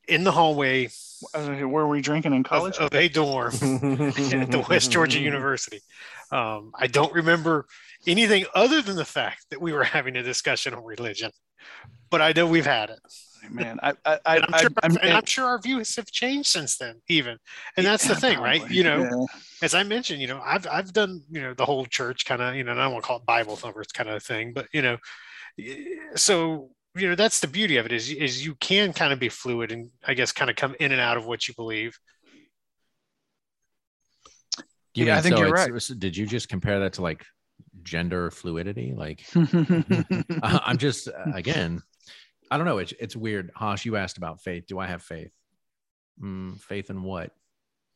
[0.07, 0.89] in the hallway
[1.33, 2.77] Uh, Where were we drinking in of, college?
[2.77, 5.79] of a dorm at the West Georgia University.
[6.31, 7.67] Um, I don't remember
[8.07, 11.31] anything other than the fact that we were having a discussion on religion,
[12.09, 12.99] but I know we've had it.
[13.49, 16.77] Man, I, I, I, I'm, sure, I'm- and I'm sure our views have changed since
[16.77, 17.37] then, even.
[17.75, 18.69] And that's the Yeah, thing, right?
[18.69, 19.25] You know, Yeah.
[19.61, 22.55] as I mentioned, you know, I've I've done you know the whole church kind of
[22.55, 24.97] you know, and I won't call it Bible thumpers kind of thing, but you know,
[26.15, 29.29] so you know that's the beauty of it is is you can kind of be
[29.29, 31.97] fluid and I guess kind of come in and out of what you believe.
[34.93, 35.71] You Yeah, I think so you're right.
[35.99, 37.25] Did you just compare that to like
[37.83, 38.93] gender fluidity?
[38.95, 39.23] Like.
[39.35, 41.81] I- I'm just uh, again,
[42.51, 42.79] I don't know.
[42.79, 43.49] It's it's weird.
[43.55, 44.67] Hosh, you asked about faith.
[44.67, 45.31] Do I have faith?
[46.21, 47.33] Mm, faith in what?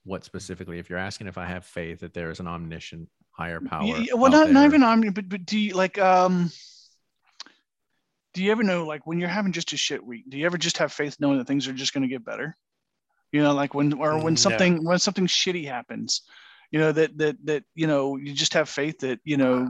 [0.06, 0.80] What specifically?
[0.80, 3.86] If you're asking if I have faith that there is an omniscient higher power.
[3.86, 6.52] Yeah, well, not, not even omni, but but do you like um?
[8.34, 10.24] Do you ever know like when you're having just a shit week?
[10.30, 12.58] Do you ever just have faith knowing that things are just going to get better?
[13.32, 14.40] You know, like when or when No.
[14.40, 16.22] something when something shitty happens,
[16.76, 19.66] you know that that that you know you just have faith that you know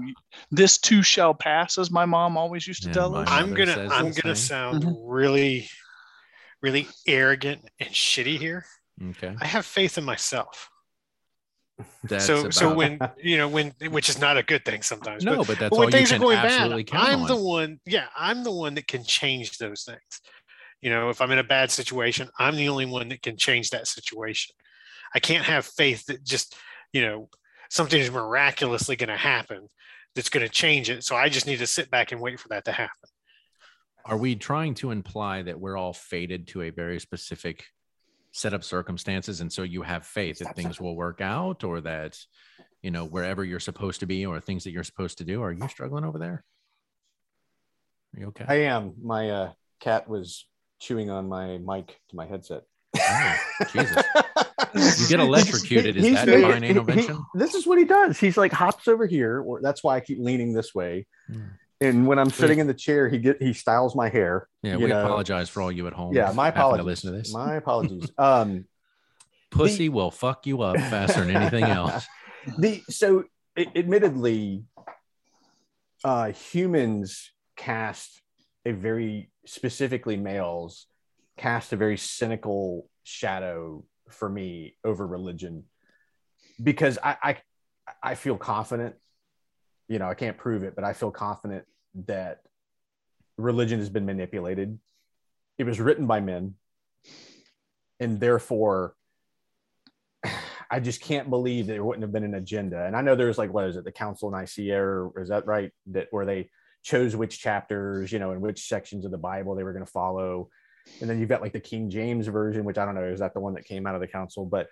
[0.50, 3.28] this too shall pass, as my mom always used to Yeah, tell my us.
[3.30, 4.82] I'm gonna I'm gonna same.
[4.82, 4.96] sound Mhm.
[5.06, 5.70] really,
[6.64, 8.66] really arrogant and shitty here.
[9.12, 9.36] Okay.
[9.40, 10.72] I have faith in myself.
[12.06, 15.24] That's so so when you know when which is not a good thing sometimes.
[15.24, 17.28] no, but, but that's but all when you things are going bad, I'm on.
[17.28, 17.80] the one.
[17.86, 20.22] Yeah, I'm the one that can change those things.
[20.82, 23.70] You know, if I'm in a bad situation, I'm the only one that can change
[23.70, 24.56] that situation.
[25.14, 26.56] I can't have faith that just
[26.96, 27.28] you know
[27.70, 29.68] something is miraculously going to happen
[30.16, 31.04] that's going to change it.
[31.04, 33.10] So I just need to sit back and wait for that to happen.
[34.06, 37.66] Are we trying to imply that we're all fated to a very specific
[38.32, 42.18] set of circumstances, and so you have faith that things will work out, or that
[42.82, 45.42] you know wherever you're supposed to be, or things that you're supposed to do?
[45.42, 46.46] Are you struggling over there?
[48.16, 48.46] Are you okay?
[48.48, 48.94] I am.
[49.04, 50.46] My uh, cat was
[50.80, 52.64] chewing on my mic to my headset.
[52.98, 53.36] Oh,
[53.74, 54.04] Jesus.
[54.76, 55.98] You get electrocuted.
[55.98, 57.16] Is that divine he- intervention?
[57.16, 58.20] he- this is what he does.
[58.20, 59.42] He's like hops over here.
[59.42, 61.08] Or that's why I keep leaning this way.
[61.32, 61.42] Hmm.
[61.82, 64.48] And when I'm sitting in the chair, he get he styles my hair.
[64.64, 65.04] Yeah, we know.
[65.06, 66.14] apologize for all you at home.
[66.16, 66.82] Yeah, my apologies.
[66.82, 68.10] To listen to this, My apologies.
[68.18, 68.66] Um,
[69.52, 72.06] pussy will fuck you up faster than anything else.
[72.58, 73.24] the so
[73.58, 74.64] a- admittedly,
[76.04, 78.22] uh, humans cast
[78.66, 80.88] a very specifically males
[81.38, 85.64] cast a very cynical shadow for me over religion
[86.62, 87.38] because I, I
[88.02, 88.96] I feel confident.
[89.88, 91.66] You know, I can't prove it, but I feel confident
[92.08, 92.42] that
[93.38, 94.80] religion has been manipulated.
[95.58, 96.56] It was written by men,
[98.00, 98.96] and therefore,
[100.72, 102.86] I just can't believe there wouldn't have been an agenda.
[102.86, 105.72] And I know there's like what is it, the Council Nicaea, or is that right?
[105.88, 106.50] That where they
[106.84, 109.92] chose which chapters, you know, and which sections of the Bible they were going to
[109.92, 110.50] follow.
[111.02, 113.34] And then you've got like the King James version, which I don't know, is that
[113.34, 114.46] the one that came out of the council?
[114.46, 114.68] But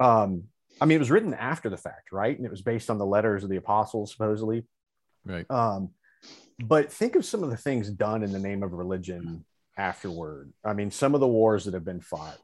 [0.00, 0.44] um,
[0.80, 2.36] I mean, it was written after the fact, right?
[2.36, 4.64] And it was based on the letters of the apostles, supposedly.
[5.24, 5.48] Right.
[5.50, 5.90] Um,
[6.62, 9.44] but think of some of the things done in the name of religion
[9.76, 10.52] afterward.
[10.64, 12.38] I mean, some of the wars that have been fought,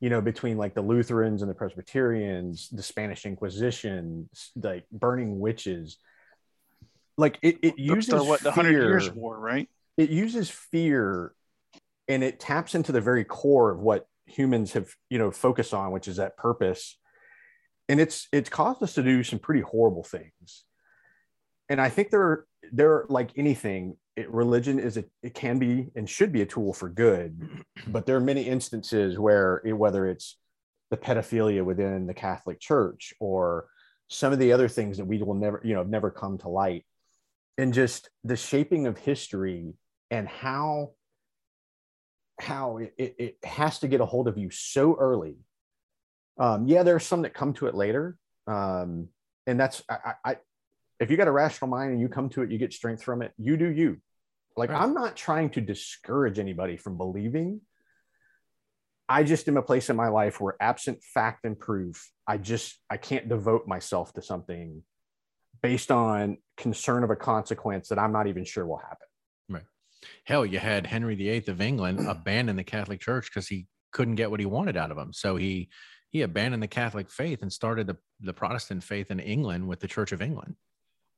[0.00, 5.98] you know, between like the Lutherans and the Presbyterians, the Spanish Inquisition, like burning witches.
[7.16, 9.68] Like it, it The- uses the, what the hundred years war, right?
[9.96, 11.32] it uses fear
[12.08, 15.92] and it taps into the very core of what humans have you know focused on
[15.92, 16.98] which is that purpose.
[17.88, 20.64] And it's it's caused us to do some pretty horrible things.
[21.68, 25.88] And i think there are there like anything it, religion is a, it can be
[25.96, 27.40] and should be a tool for good.
[27.86, 30.38] But there are many instances where it, whether it's
[30.90, 33.66] the pedophilia within the catholic church or
[34.08, 36.48] some of the other things that we will never you know have never come to
[36.48, 36.84] light.
[37.58, 39.74] And just the shaping of history
[40.10, 40.92] and how
[42.40, 45.36] how it, it, it has to get a hold of you so early.
[46.38, 48.16] Um yeah there are some that come to it later.
[48.46, 49.08] Um
[49.46, 50.36] and that's i i,
[51.00, 53.22] if you got a rational mind and you come to it you get strength from
[53.22, 53.98] it you do you.
[54.56, 54.80] Like Right.
[54.82, 57.60] i'm not trying to discourage anybody from believing.
[59.06, 62.78] I just am a place in my life where absent fact and proof i just
[62.88, 64.82] i can't devote myself to something
[65.62, 69.06] based on concern of a consequence that i'm not even sure will happen
[70.24, 74.30] Hell, you had Henry VIII of England abandon the Catholic Church because he couldn't get
[74.30, 75.12] what he wanted out of them.
[75.12, 75.68] So he
[76.10, 79.88] he abandoned the Catholic faith and started the, the Protestant faith in England with the
[79.88, 80.54] Church of England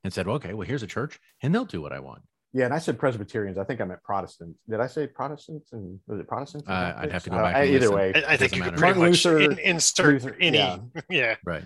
[0.04, 2.22] and said, okay, well, here's a church and they'll do what I want.
[2.54, 3.58] Yeah, and I said Presbyterians.
[3.58, 4.58] I think I meant Protestants.
[4.66, 5.72] Did I say Protestants?
[5.72, 6.66] And was it Protestants?
[6.66, 8.76] Uh, I'd have to go Uh, back and either way, I, I think you could
[8.76, 10.56] pretty much Martin Luther- in, insert Luther- any.
[10.58, 10.78] yeah.
[11.10, 11.34] Yeah.
[11.44, 11.64] Right.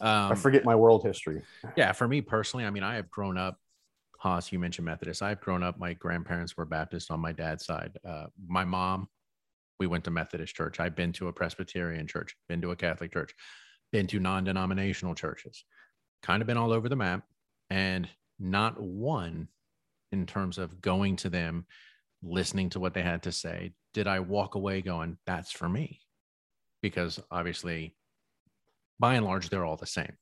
[0.00, 1.42] I Um, forget my world history.
[1.76, 3.58] yeah, for me personally, I mean, I have grown up.
[4.18, 5.22] Haas, you mentioned Methodist.
[5.22, 5.78] I've grown up.
[5.78, 7.96] My grandparents were Baptist on my dad's side.
[8.04, 9.08] Uh, my mom
[9.78, 10.80] We went to Methodist church.
[10.80, 13.32] I've been to a Presbyterian church, been to a Catholic church,
[13.92, 15.64] been to non denominational churches,
[16.22, 17.22] kind of been all over the map.
[17.70, 18.08] And
[18.40, 19.48] not one
[20.10, 21.66] in terms of going to them,
[22.22, 26.00] listening to what they had to say, did I walk away going, that's for me?
[26.82, 27.94] Because obviously,
[28.98, 30.16] by and large, they're all the same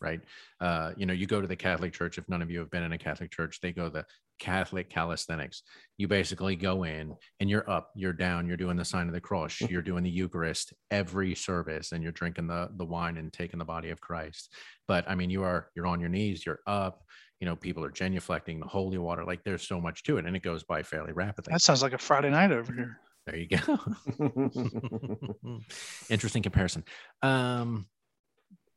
[0.00, 0.20] right?
[0.60, 2.18] Uh, you know, you go to the Catholic Church.
[2.18, 4.04] If none of you have been in a Catholic church, they go the
[4.38, 5.62] Catholic calisthenics.
[5.98, 9.20] You basically go in and you're up, you're down, you're doing the sign of the
[9.20, 9.70] cross, mm.
[9.70, 13.64] you're doing the Eucharist every service, and you're drinking the the wine and taking the
[13.64, 14.52] body of Christ.
[14.88, 17.04] But I mean, you are you're on your knees, you're up.
[17.40, 19.24] You know, people are genuflecting the holy water.
[19.24, 21.52] Like there's so much to it, and it goes by fairly rapidly.
[21.52, 22.98] That sounds like a Friday night over here.
[23.26, 23.78] There you go.
[26.10, 26.84] Interesting comparison.
[27.22, 27.86] Um,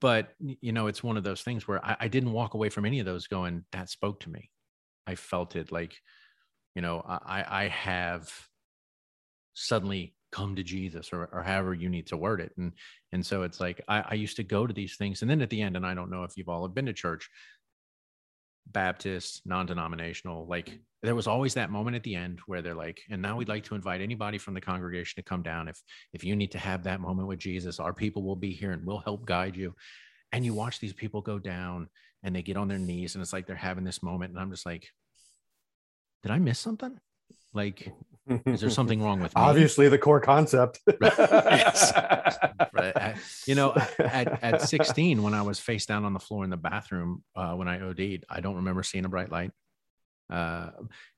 [0.04, 2.84] but you know it's one of those things where I, I, didn't walk away from
[2.84, 4.50] any of those going that spoke to me.
[5.08, 5.96] I felt it like
[6.76, 8.30] you know i i have
[9.54, 12.52] suddenly come to jesus or, or however you need to word it.
[12.58, 12.74] And
[13.14, 15.50] and so it's like I, I used to go to these things and then at
[15.50, 17.30] the end and i don't know if you've all have been to church
[18.72, 23.22] baptist non-denominational like there was always that moment at the end where they're like and
[23.22, 25.68] now we'd like to invite anybody from the congregation to come down.
[25.68, 25.82] If
[26.14, 28.86] if you need to have that moment with jesus our people will be here and
[28.86, 29.76] we'll help guide you.
[30.32, 31.90] And you watch these people go down
[32.24, 34.50] and they get on their knees and it's like they're having this moment and i'm
[34.50, 34.88] just like
[36.24, 36.98] did i miss something?
[37.54, 37.92] Like
[38.46, 39.42] is there something wrong with me?
[39.42, 43.16] obviously the core concept right.
[43.46, 46.58] you know at, at 16 when i was face down on the floor in the
[46.58, 49.52] bathroom uh, when i od'd i don't remember seeing a bright light
[50.30, 50.70] uh,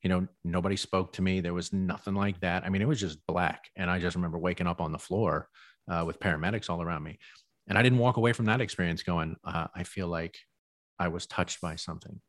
[0.01, 1.39] you know, nobody spoke to me.
[1.39, 2.66] There was nothing like that.
[2.66, 3.70] I mean, it was just black.
[3.76, 5.47] And I just remember waking up on the floor
[5.89, 7.18] uh, with paramedics all around me.
[7.68, 10.38] And I didn't walk away from that experience going, uh, I feel like
[10.99, 12.20] I was touched by something,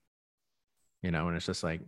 [1.03, 1.81] you know, and it's just like,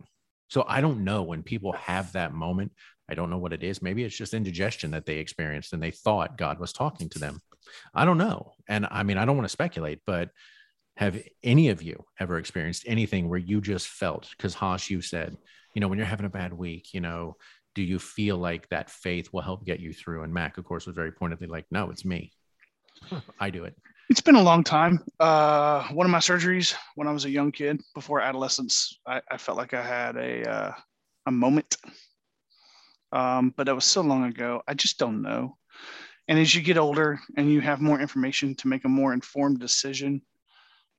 [0.49, 2.73] so I don't know when people have that moment.
[3.09, 3.81] I don't know what it is.
[3.81, 7.41] Maybe it's just indigestion that they experienced and they thought God was talking to them.
[7.93, 8.53] I don't know.
[8.67, 10.29] And I mean, I don't want to speculate, but
[10.97, 15.37] have any of you ever experienced anything where you just felt, because Haas, you said,
[15.73, 17.37] you know, when you're having a bad week, you know,
[17.75, 20.23] do you feel like that faith will help get you through?
[20.23, 22.31] And Mac, of course, was very pointedly like, no, it's me.
[23.39, 23.75] I do it.
[24.09, 25.03] It's been a long time.
[25.19, 29.37] Uh, one of my surgeries when I was a young kid before adolescence, I, I
[29.37, 30.71] felt like I had a, uh,
[31.27, 31.77] a moment.
[33.11, 34.63] Um, but that was so long ago.
[34.67, 35.57] I just don't know.
[36.27, 39.59] And as you get older and you have more information to make a more informed
[39.59, 40.23] decision,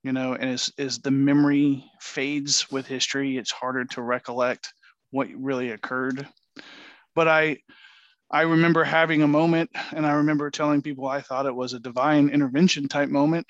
[0.04, 4.72] you know, and as, as the memory fades with history, it's harder to recollect
[5.10, 6.28] what really occurred.
[7.16, 7.58] But I,
[8.30, 11.80] I remember having a moment, and I remember telling people I thought it was a
[11.80, 13.46] divine intervention type moment.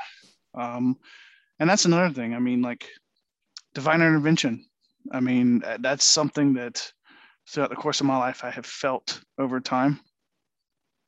[0.55, 0.97] Um,
[1.59, 2.35] and that's another thing.
[2.35, 2.87] I mean, like
[3.75, 4.65] divine intervention.
[5.13, 6.93] I mean, that's something that
[7.49, 10.01] throughout the course of my life I have felt over time.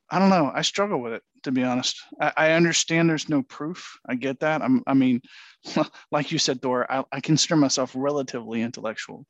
[0.09, 0.51] I don't know.
[0.53, 2.01] I struggle with it to be honest.
[2.19, 3.97] I, I understand there's no proof.
[4.07, 4.61] I get that.
[4.61, 5.21] I'm, I mean,
[6.11, 9.25] like you said, Thor, I, I consider myself relatively intellectual.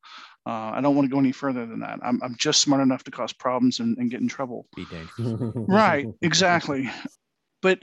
[0.45, 1.99] Uh, I don't want to go any further than that.
[2.03, 4.67] I'm, I'm just smart enough to cause problems and, and get in trouble.
[4.75, 5.53] Be dangerous.
[5.67, 6.07] right.
[6.21, 6.89] Exactly.
[7.61, 7.79] But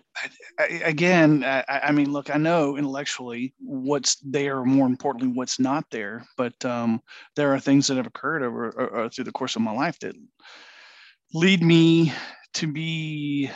[0.58, 5.86] I, again, I, I, mean, look, I know intellectually what's there, more importantly, what's not
[5.90, 6.26] there.
[6.36, 7.00] But um,
[7.34, 9.98] there are things that have occurred over or, or through the course of my life
[10.00, 10.14] that
[11.32, 12.12] lead me
[12.54, 13.50] to be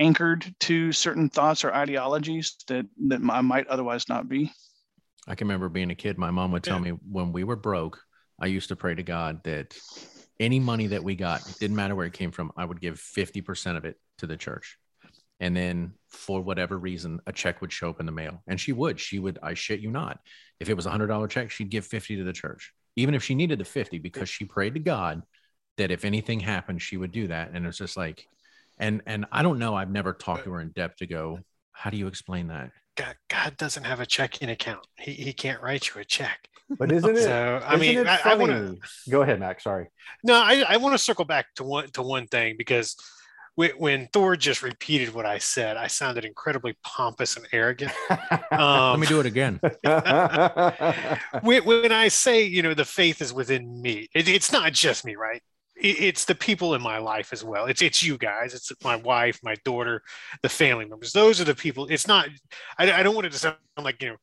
[0.00, 4.50] anchored to certain thoughts or ideologies that that I might otherwise not be.
[5.28, 6.18] I can remember being a kid.
[6.18, 6.92] My mom would tell yeah.
[6.92, 8.00] me when we were broke,
[8.40, 9.76] I used to pray to God that
[10.40, 13.76] any money that we got, didn't matter where it came from, I would give 50%
[13.76, 14.78] of it to the church.
[15.38, 18.42] And then for whatever reason, a check would show up in the mail.
[18.46, 20.18] And she would, she would, I shit you not.
[20.58, 23.22] If it was a hundred dollar check, she'd give 50 to the church, even if
[23.22, 25.22] she needed the 50, because she prayed to God
[25.76, 27.50] that if anything happened, she would do that.
[27.52, 28.26] And it's just like,
[28.80, 29.76] and and I don't know.
[29.76, 31.38] I've never talked to her in depth to go.
[31.72, 32.72] How do you explain that?
[32.96, 34.86] God, God doesn't have a checking account.
[34.98, 36.48] He, he can't write you a check.
[36.78, 37.22] But isn't it?
[37.22, 38.76] So I mean, I, I want to
[39.10, 39.64] go ahead, Max.
[39.64, 39.88] Sorry.
[40.24, 42.96] No, I, I want to circle back to one to one thing because
[43.54, 47.92] when, when Thor just repeated what I said, I sounded incredibly pompous and arrogant.
[48.52, 49.60] Um, Let me do it again.
[51.42, 55.04] when, when, I say, you know, the faith is within me, it, it's not just
[55.04, 55.42] me, right?
[55.82, 57.66] It's the people in my life as well.
[57.66, 58.54] It's it's you guys.
[58.54, 60.02] It's my wife, my daughter,
[60.42, 61.12] the family members.
[61.12, 61.86] Those are the people.
[61.86, 62.28] It's not.
[62.78, 64.16] I, I don't want it to sound like you know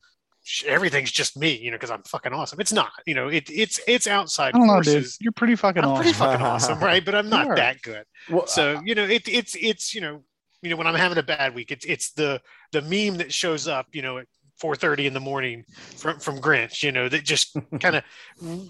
[0.66, 2.60] everything's just me, you know, because I'm fucking awesome.
[2.60, 2.92] It's not.
[3.06, 4.94] You know, it it's it's outside I don't forces.
[4.94, 5.12] Know, dude.
[5.20, 6.02] You're pretty fucking I'm awesome.
[6.02, 7.04] Pretty fucking awesome, right?
[7.04, 8.04] But I'm not that good.
[8.30, 10.22] Well, so you know, it, it's it's you know
[10.62, 12.40] you know when I'm having a bad week, it's it's the
[12.72, 14.26] the meme that shows up, you know, at
[14.62, 15.64] 4:30 in the morning
[15.96, 18.04] from from Grinch, you know, that just kind of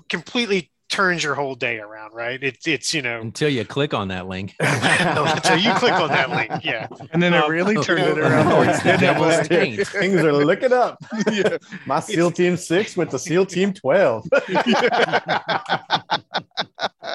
[0.08, 2.42] completely turns your whole day around, right?
[2.42, 4.54] It's it's you know until you click on that link.
[4.60, 6.88] until you click on that link, yeah.
[7.12, 8.68] And then it Um, really turned it oh, around.
[8.68, 9.86] it's the devil's taint.
[9.86, 10.98] Things are looking up.
[11.32, 11.58] yeah.
[11.86, 14.26] My SEAL Team Six went to SEAL Team Twelve.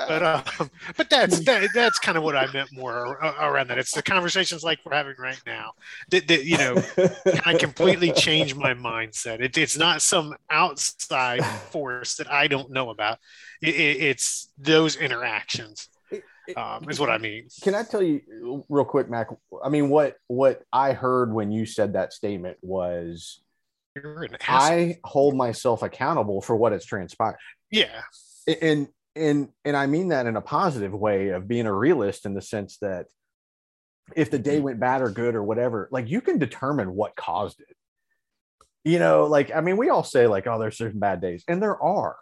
[0.07, 2.95] But um, but that's that, that's kind of what I meant more
[3.39, 3.77] around that.
[3.77, 5.73] It's the conversations like we're having right now
[6.09, 6.75] that, that you know
[7.45, 9.41] I completely changed my mindset.
[9.41, 13.19] It, it's not some outside force that I don't know about.
[13.63, 15.89] It, it, it's those interactions
[16.55, 17.47] um, is what I mean.
[17.61, 19.27] Can I tell you real quick, Mac?
[19.63, 23.41] I mean, what what I heard when you said that statement was,
[23.95, 24.41] You're an ass.
[24.47, 27.37] I hold myself accountable for what has transpired,
[27.71, 28.01] yeah,
[28.61, 32.33] and and and I mean that in a positive way of being a realist in
[32.33, 33.05] the sense that
[34.15, 37.61] if the day went bad or good or whatever, like you can determine what caused
[37.61, 37.75] it.
[38.83, 41.61] You know, like I mean, we all say like, oh, there's certain bad days, and
[41.61, 42.17] there are,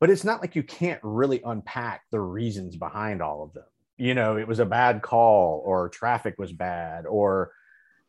[0.00, 3.64] but it's not like you can't really unpack the reasons behind all of them.
[3.96, 7.52] You know, it was a bad call, or traffic was bad, or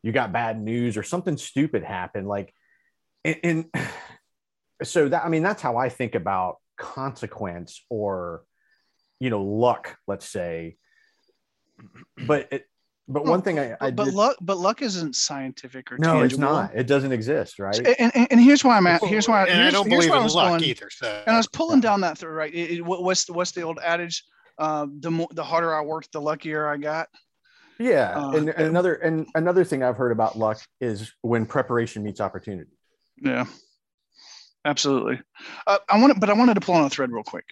[0.04, 2.28] you got bad news, or something stupid happened.
[2.28, 2.54] Like,
[3.24, 3.66] and, and
[4.84, 8.44] so that I mean, that's how I think about consequence or
[9.20, 10.76] you know luck, let's say.
[12.26, 12.66] But it,
[13.08, 16.22] but one thing I, I but, but did- luck but luck isn't scientific or no,
[16.22, 16.76] it's not.
[16.76, 17.78] It doesn't exist, right?
[18.00, 19.04] And, and, and here's why I'm at.
[19.04, 19.44] Here's why.
[19.44, 20.64] and I here's- don't here's believe I in was luck going.
[20.64, 20.90] either.
[20.90, 22.54] So And I was pulling down that through right.
[22.54, 24.24] It, it- what's the what's the old adage?
[24.58, 27.08] Uh, the more the harder I worked, the luckier I got.
[27.80, 32.02] Yeah, Uh, and, and another and another thing I've heard about luck is when preparation
[32.04, 32.72] meets opportunity.
[33.22, 33.46] Yeah,
[34.66, 35.20] absolutely.
[35.68, 37.46] Uh, I wanted, but I wanted to pull on a thread real quick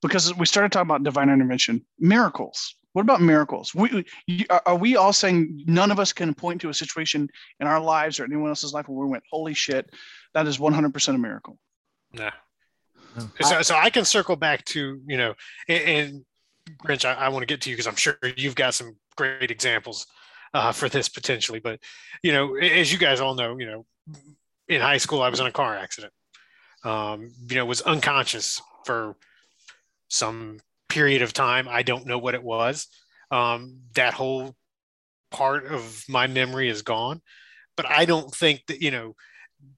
[0.00, 2.76] because we started talking about divine intervention, miracles.
[2.92, 3.74] What about miracles?
[3.74, 7.28] We you- are are we all saying none of us can point to a situation
[7.60, 9.90] in our lives or anyone else's life where we went, "Holy shit,
[10.34, 11.58] that is 100% a miracle."
[12.12, 12.30] No.
[13.16, 13.28] No.
[13.42, 15.34] So, so I can circle back to, you know,
[15.68, 16.24] and, and
[16.84, 19.50] Grinch, I, I want to get to you because I'm sure you've got some great
[19.50, 20.06] examples
[20.54, 21.60] uh, for this potentially.
[21.60, 21.80] But,
[22.22, 23.86] you know, as you guys all know, you know,
[24.68, 26.12] in high school, I was in a car accident,
[26.84, 29.16] um, you know, was unconscious for
[30.08, 30.58] some
[30.92, 31.68] period of time.
[31.68, 32.86] I don't know what it was.
[33.30, 34.54] Um, that whole
[35.30, 37.22] part of my memory is gone.
[37.76, 39.16] But I don't think that, you know,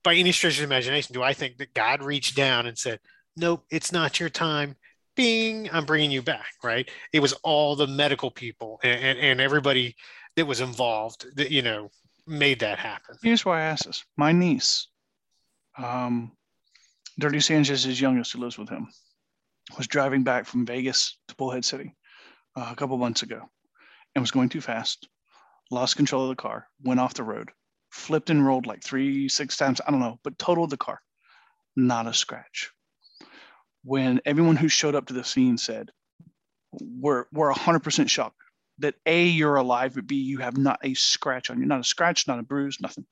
[0.03, 2.99] by any stretch of imagination, do I think that God reached down and said,
[3.37, 4.75] Nope, it's not your time.
[5.15, 6.89] Bing, I'm bringing you back, right?
[7.13, 9.95] It was all the medical people and, and, and everybody
[10.35, 11.89] that was involved that, you know,
[12.27, 13.15] made that happen.
[13.23, 14.03] Here's why I asked this.
[14.17, 14.87] My niece,
[15.77, 16.33] um,
[17.17, 18.87] Dirty Sanchez's youngest, who lives with him,
[19.77, 21.95] was driving back from Vegas to Bullhead City
[22.55, 23.41] uh, a couple months ago
[24.13, 25.07] and was going too fast,
[25.71, 27.51] lost control of the car, went off the road,
[27.91, 29.81] flipped and rolled like three, six times.
[29.85, 31.01] I don't know, but totaled the car.
[31.75, 32.71] Not a scratch.
[33.83, 35.91] When everyone who showed up to the scene said,
[36.71, 38.37] we're, we're 100% shocked
[38.79, 41.83] that A, you're alive, but B, you have not a scratch on you, not a
[41.83, 43.05] scratch, not a bruise, nothing.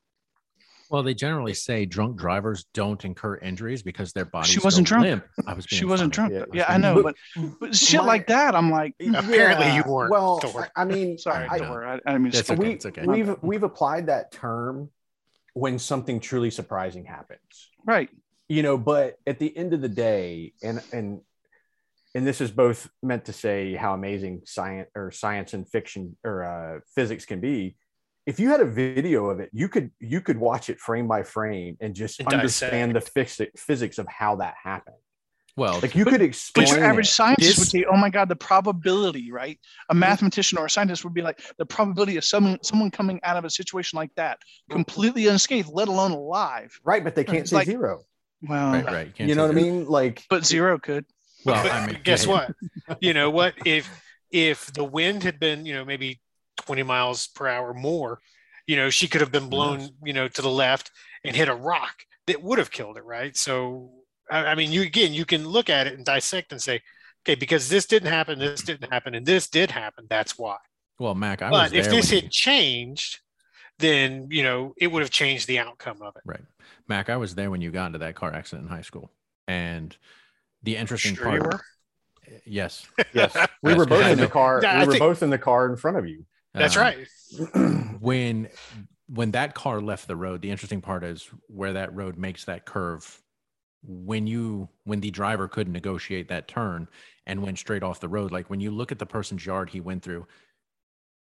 [0.93, 4.51] Well, they generally say drunk drivers don't incur injuries because their bodies.
[4.51, 5.05] She wasn't drunk.
[5.05, 5.25] limp.
[5.47, 5.65] I was.
[5.67, 6.29] She wasn't funny.
[6.35, 6.49] drunk.
[6.53, 9.75] Yeah, Yeah, it I know, But- but, but shit my- like that, I'm like, Apparently
[9.75, 10.11] you weren't.
[10.11, 10.55] Well, Don't.
[10.55, 11.83] I I mean, sorry, I, don't.
[11.83, 13.05] I, I mean It's skip okay, we, it's okay.
[13.07, 14.91] we've we've applied that term
[15.55, 17.71] when something truly surprising happens.
[17.85, 18.09] Right.
[18.47, 21.21] you know but at the end of the day and and
[22.13, 26.43] and this is both meant to say how amazing science or science and fiction or
[26.43, 27.75] uh, physics can be
[28.25, 31.23] if you had a video of it you could you could watch it frame by
[31.23, 34.95] frame and just And understand the physics physics of how that happened
[35.55, 37.11] Well, like you could explain But your average it.
[37.13, 39.59] scientist would say, "Oh my God, the probability!" Right?
[39.89, 43.37] A mathematician or a scientist would be like, "The probability of someone someone coming out
[43.37, 44.39] of a situation like that
[44.71, 48.03] completely unscathed, let alone alive." right but they can't It's say like- zero
[48.41, 49.15] Well, right, right.
[49.15, 51.05] can't you know what i mean like but zero could.
[51.45, 52.31] Well, But I mean, guess yeah.
[52.33, 52.45] what?
[53.01, 53.53] You know what?
[53.65, 53.85] If
[54.31, 56.19] if the wind had been, you know, maybe
[56.65, 58.19] 20 miles per hour more,
[58.67, 60.91] you know, she could have been blown, you know, to the left
[61.23, 63.35] and hit a rock that would have killed her, right?
[63.35, 63.91] So
[64.31, 66.81] I, I mean, you again, you can look at it and dissect and say,
[67.25, 70.05] okay, because this didn't happen, this didn't happen, and this did happen.
[70.09, 70.57] That's why.
[70.99, 73.19] Well, Mac, I but there if this when had changed,
[73.79, 76.21] then you know it would have changed the outcome of it.
[76.25, 76.43] Right.
[76.87, 79.09] Mac, I was there when you got into that car accident in high school.
[79.47, 79.95] And
[80.61, 81.61] the interesting Sure part.
[82.45, 83.35] yes Yes.
[83.61, 85.29] we Yes, were 'cause both in the car Yeah, we I were think- both in
[85.29, 87.07] the car in front of you That's Um, right.
[87.99, 88.49] When
[89.07, 92.65] when that car left the road, the interesting part is where that road makes that
[92.65, 93.21] curve.
[93.83, 96.87] When you when the driver couldn't negotiate that turn
[97.25, 99.79] and went straight off the road, like when you look at the person's yard he
[99.81, 100.27] went through,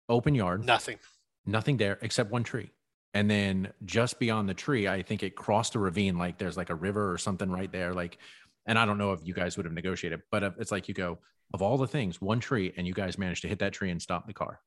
[0.08, 0.98] open yard, Nothing.
[1.46, 2.70] nothing there except one tree.
[3.12, 6.70] And then just beyond the tree, I think it crossed a ravine, like there's like
[6.70, 7.92] a river or something right there.
[7.94, 8.18] Like
[8.66, 11.18] and I don't know if you guys would have negotiated, but it's like you go
[11.52, 14.00] of all the things, one tree, and you guys managed to hit that tree and
[14.02, 14.60] stop the car.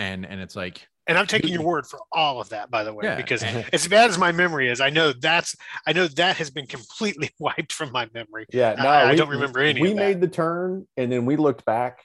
[0.00, 2.92] And and it's like And I'm taking your word for all of that, by the
[2.94, 3.42] way, Yeah, because
[3.72, 5.54] as bad as my memory is, I know that's
[5.86, 8.46] I know that has been completely wiped from my memory.
[8.52, 10.02] Yeah, no, I- I we- don't remember any We of that.
[10.02, 12.00] made the turn, and then we looked back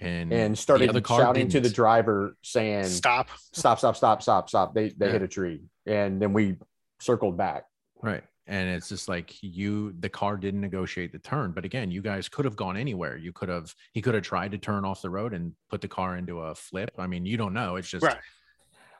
[0.00, 3.28] and and the started other car shouting to the driver, saying, Stop.
[3.52, 3.78] "Stop!
[3.78, 3.96] Stop!
[3.96, 4.22] Stop!
[4.22, 4.48] Stop!
[4.48, 5.12] Stop!" They they Yeah.
[5.12, 6.56] hit a tree, and then we
[7.00, 7.64] circled back.
[8.02, 8.22] Right.
[8.48, 11.52] And it's just like you, the car didn't negotiate the turn.
[11.52, 13.18] But again, you guys could have gone anywhere.
[13.18, 15.88] You could have, he could have tried to turn off the road and put the
[15.88, 16.90] car into a flip.
[16.98, 17.76] I mean, you don't know.
[17.76, 18.16] It's just, Right.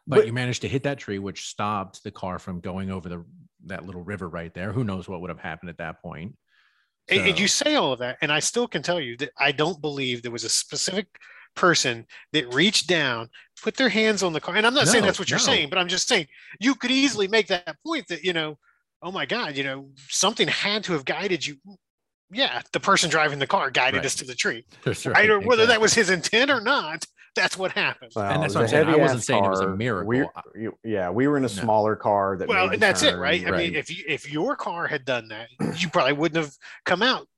[0.07, 3.09] but, But- you managed to hit that tree, which stopped the car from going over
[3.09, 3.25] the,
[3.67, 4.71] that little river right there.
[4.71, 6.37] Who knows what would have happened at that point?
[7.09, 9.51] And, and you say all of that, and I still can tell you that I
[9.51, 11.07] don't believe there was a specific
[11.57, 13.31] person that reached down,
[13.63, 14.57] put their hands on the car.
[14.57, 15.45] And I'm not saying that's what you're no.
[15.45, 16.27] saying, but I'm just saying
[16.61, 18.59] you could easily make that point that, you know,
[19.03, 21.57] oh my God, you know, something had to have guided you.
[22.31, 24.07] Yeah, the person driving the car guided Right.
[24.07, 24.65] us to the tree.
[24.85, 25.31] That's Right.
[25.31, 28.13] Or whether that was his intent or not, that's what happened.
[28.17, 28.87] Well, And that's what I'm saying.
[28.87, 30.09] I heavy-ass wasn't saying it was a miracle.
[30.55, 31.53] We, yeah, we were in a No.
[31.53, 32.49] smaller car that.
[32.49, 33.47] Well, and that's it, right?
[33.47, 33.59] I right.
[33.71, 35.49] mean, if you if your car had done that,
[35.81, 36.53] you probably wouldn't have
[36.85, 37.29] come out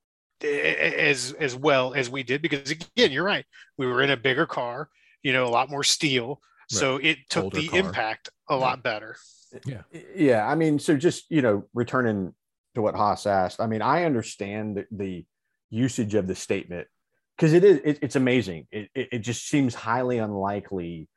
[0.42, 3.44] a- a- as as well as we did because again, you're right.
[3.76, 4.88] We were in a bigger car,
[5.22, 6.40] you know, a lot more steel,
[6.70, 7.78] so it took Older the car.
[7.80, 9.16] impact a lot better.
[9.66, 9.82] Yeah.
[10.14, 10.46] Yeah.
[10.46, 12.34] i mean so just you know returning
[12.74, 15.24] to what haas asked i mean i understand the, the
[15.70, 16.86] usage of the statement
[17.40, 18.66] because it is it, it's amazing.
[18.70, 21.09] It, it, it just seems highly unlikely.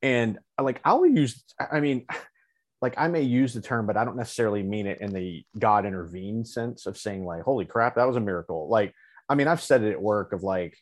[0.00, 2.06] And like i'll use i mean
[2.82, 5.86] like i may use the term but i don't necessarily mean it in the god
[5.86, 8.68] intervened sense of saying like holy crap that was a miracle.
[8.68, 8.94] Like
[9.28, 10.76] i mean i've said it at work of like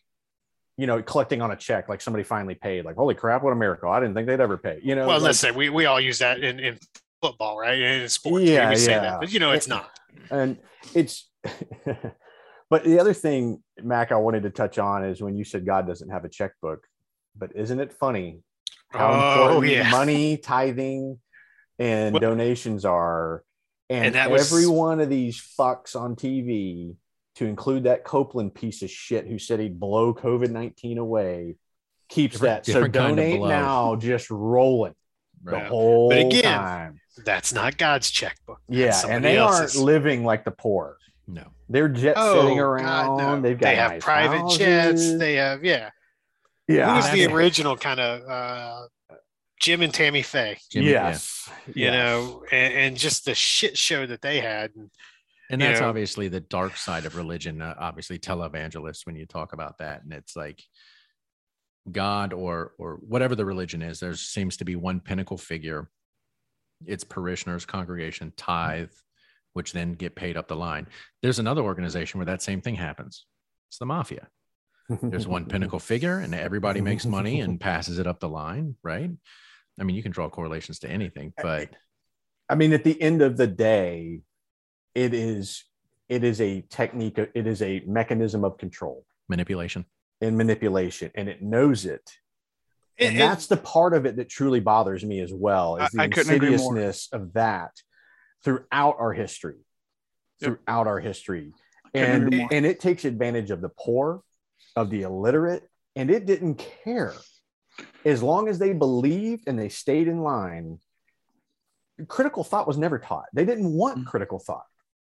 [0.79, 3.57] you know collecting on a check like somebody finally paid like holy crap what a
[3.57, 5.85] miracle i didn't think they'd ever pay you know Well, like- let's say we, we
[5.87, 6.79] all use that in, in
[7.21, 7.79] football, right?
[7.79, 9.01] In sports, Yeah, we say yeah.
[9.01, 9.91] that, but you know, it's not.
[10.31, 10.57] and
[10.95, 11.29] it's
[12.71, 15.87] but the other thing mac i wanted to touch on is when you said god
[15.87, 16.87] doesn't have a checkbook
[17.37, 18.41] but isn't it funny
[18.91, 19.91] how Oh, important yeah.
[19.91, 21.19] money tithing
[21.79, 23.43] and Well- donations are
[23.91, 26.95] and, And that was- every one of these fucks on tv
[27.37, 31.57] to include that copeland piece of shit who said he'd blow covid-19 away
[32.09, 34.95] keeps Different- that so different kind of donate now just rolling
[35.45, 35.67] the Right.
[35.67, 38.61] whole But again, time That's not God's checkbook.
[38.69, 39.75] That's yeah and they else's.
[39.77, 41.45] aren't living like the poor No.
[41.69, 43.17] they're jet Oh, setting God, around.
[43.17, 43.41] no.
[43.41, 45.19] They've got they have nice private jets.
[45.19, 45.91] They have yeah.
[46.69, 48.87] yeah, Who's the original kind of uh,
[49.61, 50.59] Jim and Tammy Faye?
[50.71, 51.19] Jimmy, yeah.
[51.67, 51.93] You yes.
[51.93, 54.71] know, and, and just the shit show that they had.
[54.77, 54.91] And
[55.53, 55.89] And you that's know.
[55.89, 57.61] obviously the dark side of religion.
[57.61, 60.63] Uh, obviously, televangelists when you talk about that, and it's like
[61.91, 64.01] God or or whatever the religion is.
[64.01, 65.91] There seems to be one pinnacle figure.
[66.87, 68.91] Its parishioners, congregation, tithe,
[69.53, 70.89] which then get paid up the line.
[71.21, 73.27] There's another organization where that same thing happens.
[73.69, 74.29] It's the mafia.
[74.89, 79.11] There's one pinnacle figure, and everybody makes money and passes it up the line, right?
[79.79, 81.69] I mean, you can draw correlations to anything, but
[82.49, 84.21] I mean, at the end of the day,
[84.95, 85.65] it is
[86.09, 87.17] it is a technique.
[87.19, 89.87] It is a mechanism of control manipulation.
[90.21, 92.11] and manipulation, and it knows it.
[92.99, 96.03] And- And that's the part of it that truly bothers me as well is the
[96.03, 96.77] I- I couldn't agree more.
[96.77, 97.73] insidiousness of that
[98.45, 99.65] throughout our history,
[100.41, 100.61] Yep.
[100.67, 101.55] throughout our history,
[101.95, 104.23] and and it takes advantage of the poor,
[104.77, 107.15] of the illiterate, and it didn't care
[108.05, 110.79] as long as they believed and they stayed in line.
[112.09, 113.27] Critical thought was never taught.
[113.33, 114.07] They didn't want Mm.
[114.07, 114.67] critical thought.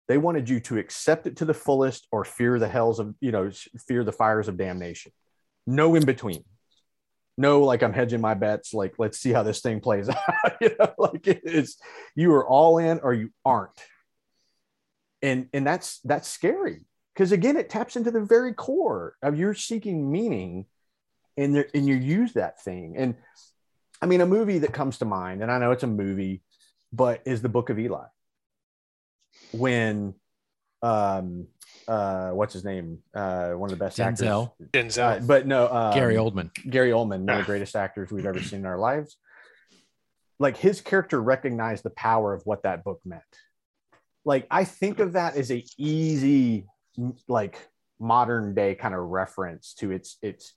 [0.09, 3.31] They wanted you to accept it to the fullest or fear the hells of you
[3.31, 3.51] know
[3.87, 5.13] fear the fires of damnation.
[5.67, 6.45] No in between.
[7.37, 10.71] No like i'm hedging my bets like let's see how this thing plays out you
[10.79, 11.77] know like it's
[12.17, 13.79] you are all in or you aren't.
[15.23, 16.81] And and that's that's scary
[17.15, 20.65] because again it taps into the very core of you're seeking meaning
[21.37, 22.97] and there and you use that thing.
[22.97, 23.15] And
[24.01, 26.43] i mean a movie that comes to mind and i know it's a movie
[26.93, 28.05] but is the book of eli
[29.53, 30.15] when
[30.83, 31.47] um
[31.87, 34.53] uh what's his name uh one of the best Denzel.
[34.53, 35.23] actors Denzel.
[35.23, 36.51] uh, but no um, Gary Oldman.
[36.69, 37.39] Gary Oldman, one of Ah.
[37.39, 39.17] the greatest actors we've ever seen in our lives.
[40.39, 43.23] Like his character recognized the power of what that book meant.
[44.25, 46.67] Like I think of that as a easy,
[47.27, 47.59] like
[47.99, 50.55] modern day kind of reference to its its.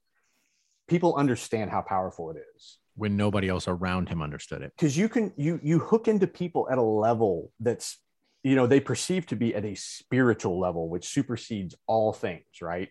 [0.87, 4.73] People understand how powerful it is when nobody else around him understood it.
[4.75, 7.97] because you can you you hook into people at a level that's
[8.43, 12.89] you know they perceive to be at a spiritual level which supersedes all things right?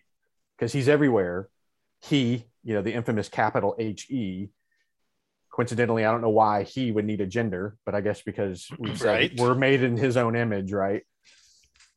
[0.57, 1.49] Because he's everywhere.
[2.01, 4.49] He you know the infamous capital he
[5.51, 8.95] coincidentally i don't know why he would need a gender but i guess because we
[8.95, 9.39] said Right.
[9.39, 11.03] we're made in his own image right?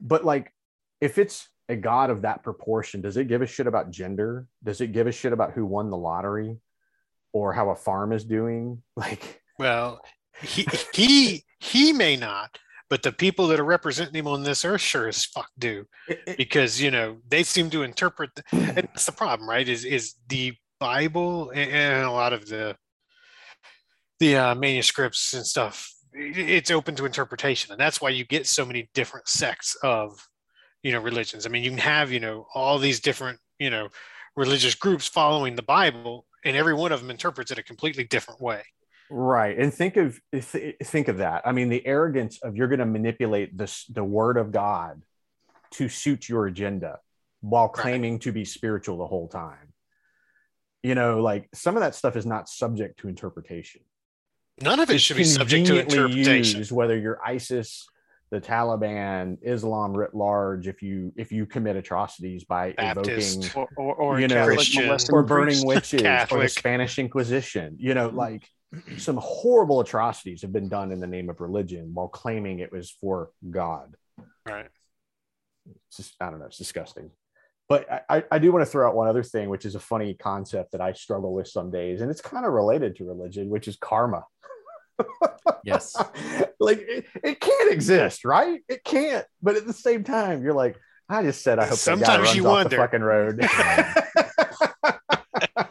[0.00, 0.52] But like
[1.00, 4.46] if it's a god of that proportion does it give a shit about gender?
[4.62, 6.56] Does it give a shit about who won the lottery
[7.32, 8.82] or how a farm is doing?
[8.96, 10.00] Like Well,
[10.42, 12.58] he he he may not,
[12.90, 15.86] but the people that are representing him on this earth sure as fuck do,
[16.36, 18.30] because you know they seem to interpret.
[18.34, 19.68] The, and that's the problem, right?
[19.68, 22.76] Is is the Bible and, and a lot of the
[24.20, 25.90] the uh, manuscripts and stuff.
[26.12, 30.28] It's open to interpretation, and that's why you get so many different sects of
[30.82, 31.46] you know religions.
[31.46, 33.88] I mean, you can have you know all these different you know
[34.36, 38.40] religious groups following the Bible, and every one of them interprets it a completely different
[38.40, 38.62] way.
[39.10, 42.78] Right and think of th- think of that i mean the arrogance of you're going
[42.78, 45.02] to manipulate this the word of god
[45.70, 46.98] to suit your agenda
[47.40, 49.72] while claiming to be spiritual the whole time
[50.82, 53.82] you know like some of that stuff is not subject to interpretation
[54.60, 56.58] None of it should be subject to conveniently interpretation.
[56.60, 57.86] used, whether you're isis
[58.30, 63.46] the taliban islam writ large if you if you commit atrocities by Baptist.
[63.46, 64.98] evoking or or, or You know, Catholic Christian.
[65.12, 65.64] or burning priests.
[65.64, 66.48] witches or the Catholic.
[66.50, 67.76] Spanish Inquisition.
[67.78, 68.14] You know, mm.
[68.14, 68.48] like
[68.98, 72.90] some horrible atrocities have been done in the name of religion while claiming it was
[72.90, 73.96] for God.
[74.46, 74.68] Right.
[75.88, 77.10] It's just, I don't know, it's disgusting.
[77.68, 79.80] But I, I- I do want to throw out one other thing, which is a
[79.80, 83.48] funny concept that I struggle with some days, and it's kind of related to religion,
[83.48, 84.24] which is karma.
[85.64, 85.96] Yes.
[86.60, 88.60] like it, it can't exist, right?
[88.68, 89.26] It can't.
[89.42, 90.76] But at the same time, you're like,
[91.08, 93.40] I just said I hope that guy Sometimes runs you off the fucking road.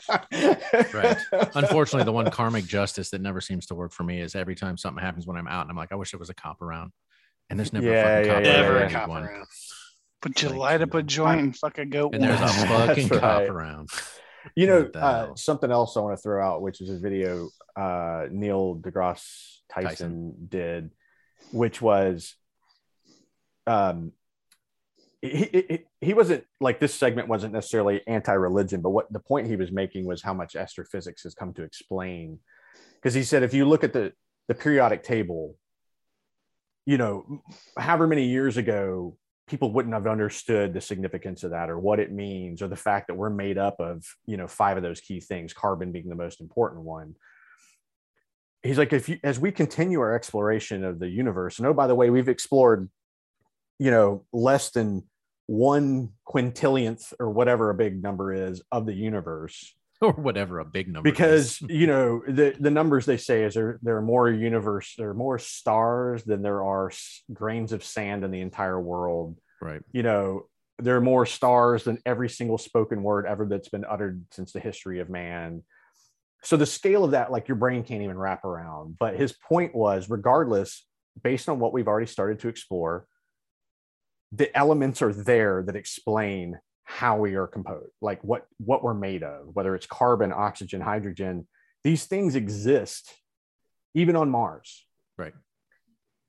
[0.09, 1.17] Right.
[1.55, 4.77] Unfortunately, the one karmic justice that never seems to work for me is every time
[4.77, 6.91] something happens when I'm out, and I'm like, I wish there was a cop around.
[7.49, 8.85] And there's never Yeah, a fucking yeah, cop yeah, around Never yeah.
[8.85, 9.23] a cop anyone.
[9.23, 9.47] around.
[10.21, 12.15] But you Like, light up a joint and fuck a goat.
[12.15, 13.89] And there's a fucking That's cop around.
[14.57, 17.47] You know, uh, something else I want to throw out, which is a video
[17.77, 20.35] uh, Neil deGrasse Tyson, Tyson.
[20.49, 20.91] did,
[21.53, 22.35] which was,
[23.65, 24.11] um,
[25.23, 29.71] he, he wasn't like this segment wasn't necessarily anti-religion, but what the point he was
[29.71, 32.39] making was how much astrophysics has come to explain,
[32.95, 34.11] because he said if you look at the
[34.49, 35.55] the periodic table,
[36.85, 37.41] you know,
[37.77, 39.17] however many years ago
[39.47, 43.07] people wouldn't have understood the significance of that or what it means or the fact
[43.07, 46.15] that we're made up of you know five of those key things carbon being the
[46.15, 47.15] most important one.
[48.61, 51.87] He's like if you as we continue our exploration of the universe and oh by
[51.87, 52.89] the way we've explored
[53.79, 55.03] you know less than
[55.47, 59.75] one quintillionth or whatever a big number is of the universe.
[60.01, 63.79] Or whatever a big number because you know the the numbers they say is there
[63.83, 66.91] there are more universe there are more stars than there are
[67.31, 69.37] grains of sand in the entire world.
[69.61, 69.81] Right.
[69.93, 70.47] you know
[70.79, 74.59] there are more stars than every single spoken word ever that's been uttered since the
[74.59, 75.63] history of man.
[76.41, 78.97] So the scale of that like your brain can't even wrap around.
[78.99, 80.85] But his point was regardless
[81.21, 83.05] based on what we've already started to explore
[84.35, 89.23] the elements are there that explain how we are composed like what what we're made
[89.23, 91.47] of whether it's carbon oxygen hydrogen
[91.83, 93.13] these things exist
[93.93, 94.85] even on mars
[95.17, 95.33] Right.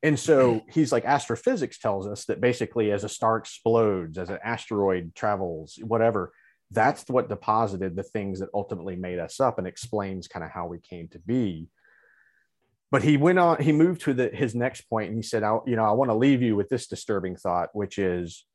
[0.02, 4.38] and so he's like astrophysics tells us that basically as a star explodes as an
[4.44, 6.32] asteroid travels whatever
[6.70, 10.66] that's what deposited the things that ultimately made us up and explains kind of how
[10.66, 11.68] we came to be
[12.94, 15.58] but he went on he moved to the, his next point and he said I,
[15.66, 18.46] you know i want to leave you with this disturbing thought which is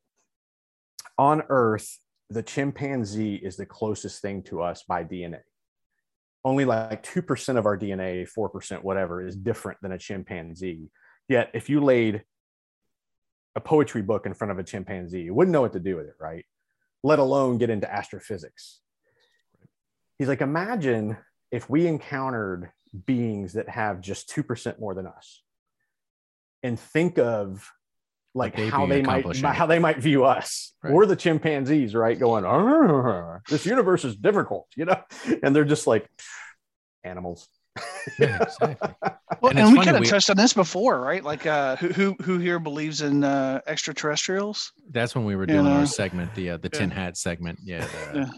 [1.18, 1.98] on earth
[2.30, 5.40] the chimpanzee is the closest thing to us by dna
[6.42, 10.88] only like 2% of our dna 4% whatever is different than a chimpanzee.
[11.28, 12.24] Yet if you laid
[13.54, 16.06] a poetry book in front of a chimpanzee you wouldn't know what to do with
[16.06, 16.46] it right?
[17.02, 18.80] Let alone get into astrophysics.
[20.18, 21.18] He's like imagine
[21.52, 22.70] if we encountered
[23.06, 25.42] beings that have just 2% more than us
[26.62, 27.70] and think of
[28.34, 30.92] like they'd how they might how they might view us Right.
[30.92, 32.44] we're the chimpanzees right going
[33.48, 35.00] this universe is difficult you know
[35.42, 36.08] and they're just like
[37.04, 37.48] animals
[38.18, 38.90] Yeah, exactly.
[39.40, 41.24] Well, And and, we kind of we- touched on this before, right?
[41.24, 44.72] Like, uh, who who who here believes in uh, extraterrestrials?
[44.90, 45.78] That's when we were You doing know?
[45.78, 46.78] our segment, the uh, the Yeah.
[46.78, 47.58] tin hat segment.
[47.62, 47.86] Yeah.
[48.12, 48.30] the-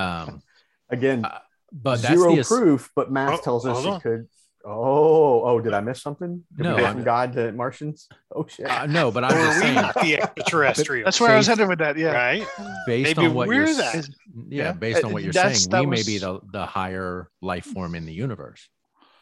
[0.00, 0.42] Um,
[0.90, 1.38] again Uh,
[1.72, 4.28] but that's zero the ass- proof but math Oh, tells us hold it could
[4.64, 8.08] oh oh did i miss something did No, we go I'm- from god to martians
[8.34, 11.04] oh shit uh, no, but I'm Or just are saying, not the extraterrestrials?
[11.04, 11.96] That's where I was Based- headed with that.
[11.96, 12.12] Yeah.
[12.12, 12.46] right.
[12.86, 14.08] based Maybe on what we're you're that.
[14.48, 14.72] yeah, Yeah.
[14.72, 17.64] based on Uh, what you're that's- saying, that we may be the the higher life
[17.64, 18.68] form in the universe.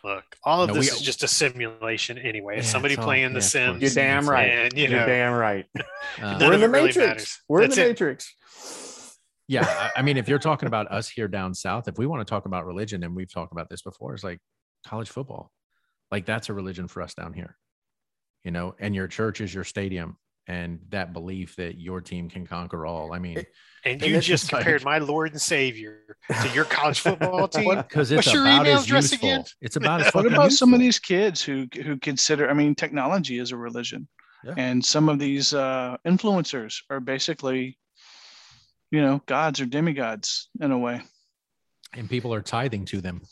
[0.02, 2.58] Look, all of No, this we- is just a simulation anyway.
[2.58, 3.42] It's Yeah, somebody it's all- playing yeah, The.
[3.42, 3.82] Sims.
[3.82, 5.66] you're damn right And you you're damn right
[6.22, 7.40] Uh, we're in the really matrix matters.
[7.48, 7.88] we're in the it.
[7.88, 8.34] matrix
[9.48, 12.20] yeah, I, I mean, if you're talking about us here down south, if we want
[12.26, 14.38] to talk about religion, and we've talked about this before, it's like
[14.86, 15.50] college football.
[16.10, 17.56] Like that's a religion for us down here,
[18.44, 18.74] you know.
[18.78, 20.16] And your church is your stadium,
[20.46, 23.12] and that belief that your team can conquer all.
[23.12, 23.46] I mean, And
[23.84, 27.48] And you it's just just like- compared my Lord and Savior to your college football
[27.56, 27.74] team.
[27.76, 29.28] because What's it's your about email as address useful.
[29.28, 29.44] again?
[29.60, 32.48] It's about as What fucking about some of these kids who who consider?
[32.48, 34.06] I mean, technology is a religion,
[34.44, 34.54] Yeah.
[34.56, 37.76] and some of these uh, influencers are basically,
[38.94, 41.02] you know, gods or demigods in a way.
[41.94, 43.22] and people are tithing to them.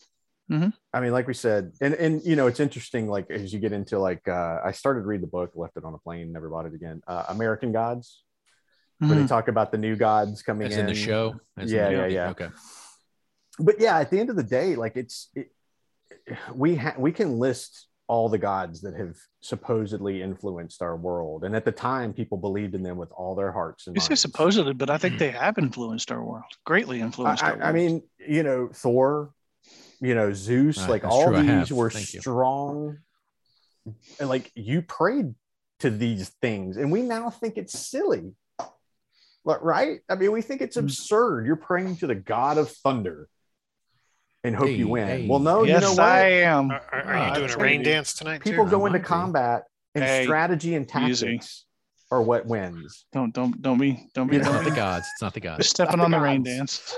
[0.92, 3.08] I mean, like we said, and and you know, it's interesting.
[3.08, 5.84] Like as you get into like, uh, I started to read the book, left it
[5.84, 7.00] on a plane, never bought it again.
[7.06, 8.22] Uh, American Gods,
[8.98, 11.40] where they talk about the new gods coming As in the show.
[11.56, 12.30] As Yeah, the- yeah, yeah.
[12.30, 12.48] Okay.
[13.58, 15.52] But yeah, at the end of the day, like it's it,
[16.54, 21.56] we ha- we can list all the gods that have supposedly influenced our world, and
[21.56, 24.74] at the time, people believed in them with all their hearts and You say supposedly,
[24.74, 27.42] but I think they have influenced our world, greatly influenced.
[27.42, 29.32] I, our I- I mean, you know, Thor,
[30.02, 32.20] you know, Zeus, Uh, like all true, these were Thank you.
[32.20, 32.98] strong.
[34.20, 35.34] And like you prayed
[35.78, 38.34] to these things, and we now think it's silly.
[39.42, 40.00] But right?
[40.10, 40.80] I mean, we think it's Mm.
[40.84, 41.46] absurd.
[41.46, 43.28] You're praying to the god of thunder
[44.44, 45.06] and hope Hey, you win.
[45.06, 45.26] hey.
[45.28, 46.00] Well, no, yes, you know what?
[46.00, 46.70] I am.
[46.70, 48.42] Are, are- are Uh, you doing a rain be- dance tonight?
[48.42, 48.70] People too?
[48.70, 49.04] go into be.
[49.04, 49.64] combat,
[49.94, 51.26] and Hey, strategy and easy.
[51.26, 51.64] tactics
[52.10, 53.04] are what wins.
[53.12, 55.06] Don't don't don't be don't be It's not the gods.
[55.14, 55.68] It's not the be gods.
[55.68, 56.96] stepping not on the the rain dance.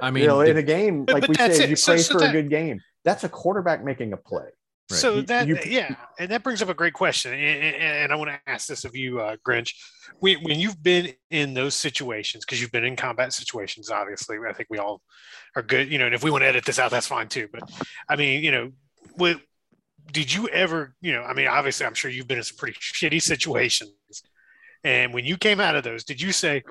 [0.00, 1.70] I mean, you know, the- in a game, like but we that's said, it.
[1.70, 2.80] you So- pray so for that- a good game.
[3.04, 4.48] That's a quarterback making a play.
[4.90, 5.00] Right.
[5.00, 8.16] So You- that you- yeah, and that brings up a great question, and, and- I
[8.16, 9.74] want to ask this of you, uh, Grinch.
[10.20, 14.52] When, when you've been in those situations, because you've been in combat situations, obviously, I
[14.54, 15.02] think we all
[15.54, 15.92] are good.
[15.92, 17.48] You know, and if we want to edit this out, that's fine too.
[17.52, 17.62] But
[18.08, 18.72] I mean, you know,
[19.16, 19.38] what
[20.10, 20.94] did you ever?
[21.02, 23.90] You know, I mean, obviously, I'm sure you've been in some pretty shitty situations.
[24.84, 26.62] And when you came out of those, did you say,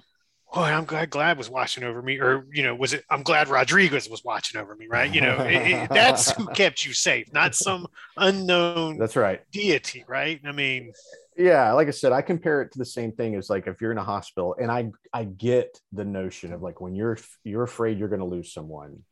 [0.53, 3.23] Oh, "Boy, I'm glad Glad was watching over me," or you know, was it, "I'm
[3.23, 4.87] glad Rodriguez was watching over me"?
[4.87, 5.13] Right?
[5.13, 9.41] You know, it, it, that's who kept you safe, not some unknown That's right.
[9.51, 10.39] deity, right?
[10.45, 10.93] I mean,
[11.39, 13.91] yeah like i said i compare it to the same thing as like if you're
[13.91, 17.99] in a hospital and i i get the notion of like when you're you're afraid
[17.99, 19.03] you're going to lose someone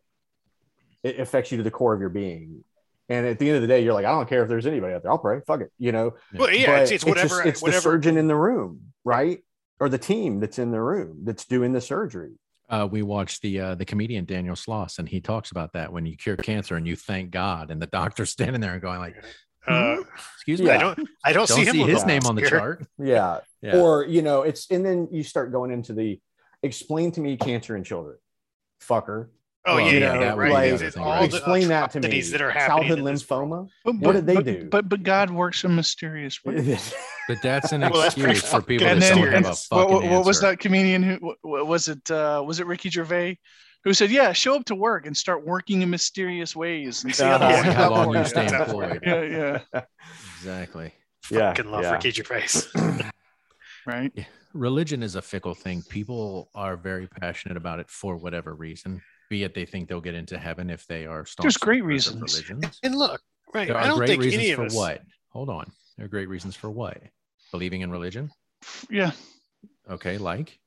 [1.03, 2.63] it affects you to the core of your being
[3.09, 4.91] and at the end of the day you're like i don't care if there's anybody
[4.95, 7.61] out there i'll pray fuck it you know well, yeah, it's, it's whatever, just- it's
[7.61, 9.43] the surgeon in the room right
[9.79, 12.31] or the team that's in the room that's doing the surgery
[12.67, 16.07] uh, we watched the uh, the comedian Daniel Sloss, and he talks about that when
[16.07, 19.15] you cure cancer and you thank God, and the doctor's standing there and going like,
[19.67, 19.97] Uh,
[20.33, 20.75] "Excuse me, Yeah.
[20.75, 23.41] I don't, I don't, don't see see on his name on the chart." yeah.
[23.61, 23.77] Yeah.
[23.77, 26.19] or you know it's and then you start going into the
[26.63, 28.17] explain to me cancer in children
[28.81, 29.27] fucker
[29.67, 30.51] Oh Well, yeah, you know, yeah, right.
[30.51, 31.29] like, It's- it's all right.
[31.29, 33.49] the explain that to me that are happening childhood in this world.
[33.51, 34.67] lymphoma But, What did they but- do?
[34.71, 36.93] But but God works in mysterious ways.
[37.27, 39.49] But that's an Well, that's excuse for people and that then don't have and a
[39.49, 42.67] what, fucking what, what was that comedian who what, what was it uh was it
[42.67, 43.37] ricky gervais
[43.83, 47.23] who said yeah show up to work and start working in mysterious ways and see
[47.23, 47.49] how, Uh-huh.
[47.53, 48.63] long, See how long you stay Yeah.
[48.65, 48.99] employed.
[49.05, 49.21] yeah
[49.73, 49.81] yeah
[50.37, 50.93] Exactly.
[51.31, 51.91] yeah Fucking love yeah.
[51.93, 52.47] Ricky Gervais.
[53.85, 54.11] right
[54.53, 55.83] Religion is a fickle thing.
[55.89, 59.01] People are very passionate about it for whatever reason.
[59.29, 62.21] Be it they think they'll get into heaven if they are staunch There's great reasons.
[62.41, 62.79] religions.
[62.81, 63.19] and look,
[63.53, 63.67] right?
[63.67, 64.75] There I don't great think reasons any of for us.
[64.75, 65.01] what?
[65.31, 65.69] Hold on.
[65.97, 67.01] There are great reasons for what?
[67.51, 68.31] Believing in religion?
[68.89, 69.11] yeah
[69.89, 70.57] Okay, like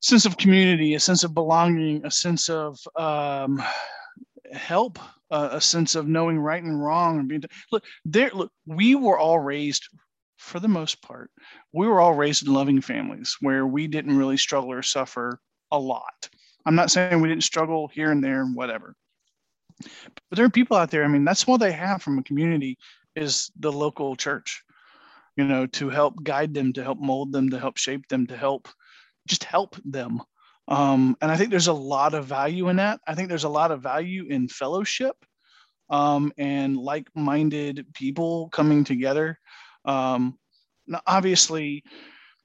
[0.00, 3.62] sense of community a sense of belonging a sense of um
[4.52, 4.98] help
[5.30, 9.16] uh, a sense of knowing right and wrong and being look there look we were
[9.16, 9.88] all raised
[10.38, 11.30] for the most part
[11.72, 15.38] we were all raised in loving families where we didn't really struggle or suffer
[15.70, 16.28] a lot
[16.66, 18.94] i'm not saying we didn't struggle here and there and whatever
[19.80, 22.76] but there are people out there i mean that's what they have from a community
[23.14, 24.62] is the local church
[25.36, 28.36] you know to help guide them to help mold them to help shape them to
[28.36, 28.68] help
[29.26, 30.20] just help them.
[30.68, 33.00] Um, and i think there's a lot of value in that.
[33.06, 35.16] I think there's a lot of value in fellowship
[35.90, 39.38] um, and like-minded people coming together.
[39.84, 40.38] Um,
[41.06, 41.82] obviously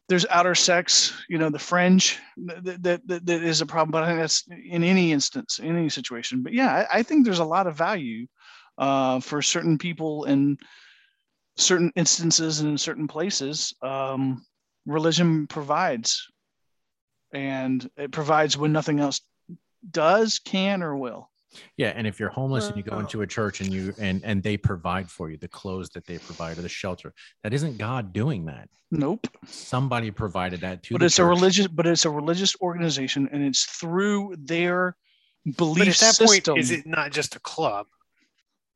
[0.10, 4.04] there's outer sects you know the fringe that, that, that, that is a problem but
[4.04, 6.42] i think that's in any instance in any situation.
[6.42, 8.26] But yeah i, I think there's a lot of value
[8.78, 10.58] uh, for certain people in
[11.56, 14.46] certain instances and in certain places um,
[14.86, 16.28] religion provides.
[17.34, 19.22] And it provides when nothing else
[19.92, 21.30] does can or will.
[21.78, 24.44] Yeah, and if you're homeless and you go into a church and you and and
[24.44, 27.14] they provide for you the clothes that they provide or the shelter,
[27.44, 28.70] that isn't God doing that.
[28.92, 29.28] nope.
[29.46, 33.44] Somebody provided that to but the it's a religious but it's a religious organization and
[33.44, 34.96] it's through their
[35.58, 37.88] belief But at that system point, is it not just a club?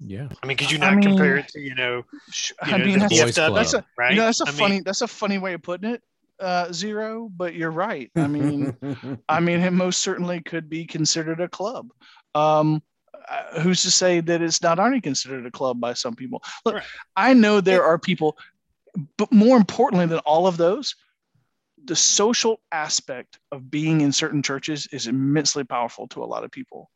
[0.04, 0.30] Yeah.
[0.41, 2.86] I mean, could you I not compare it to you know, Sh- you i know
[2.86, 3.56] mean the that's, boys club.
[3.56, 4.12] that's a right?
[4.12, 6.02] you know that's a I mean, funny that's a funny way of putting it
[6.39, 8.76] uh zero but you're right i mean
[9.30, 11.89] I mean, it most certainly could be considered a club.
[12.34, 12.82] Um,
[13.30, 16.41] uh, who's to say that it's not already considered a club by some people?
[16.66, 16.84] Look, Right.
[17.16, 18.38] I know there are people.
[19.18, 20.95] but more importantly than all of those,
[21.86, 26.52] the social aspect of being in certain churches is immensely powerful to a lot of
[26.52, 26.89] people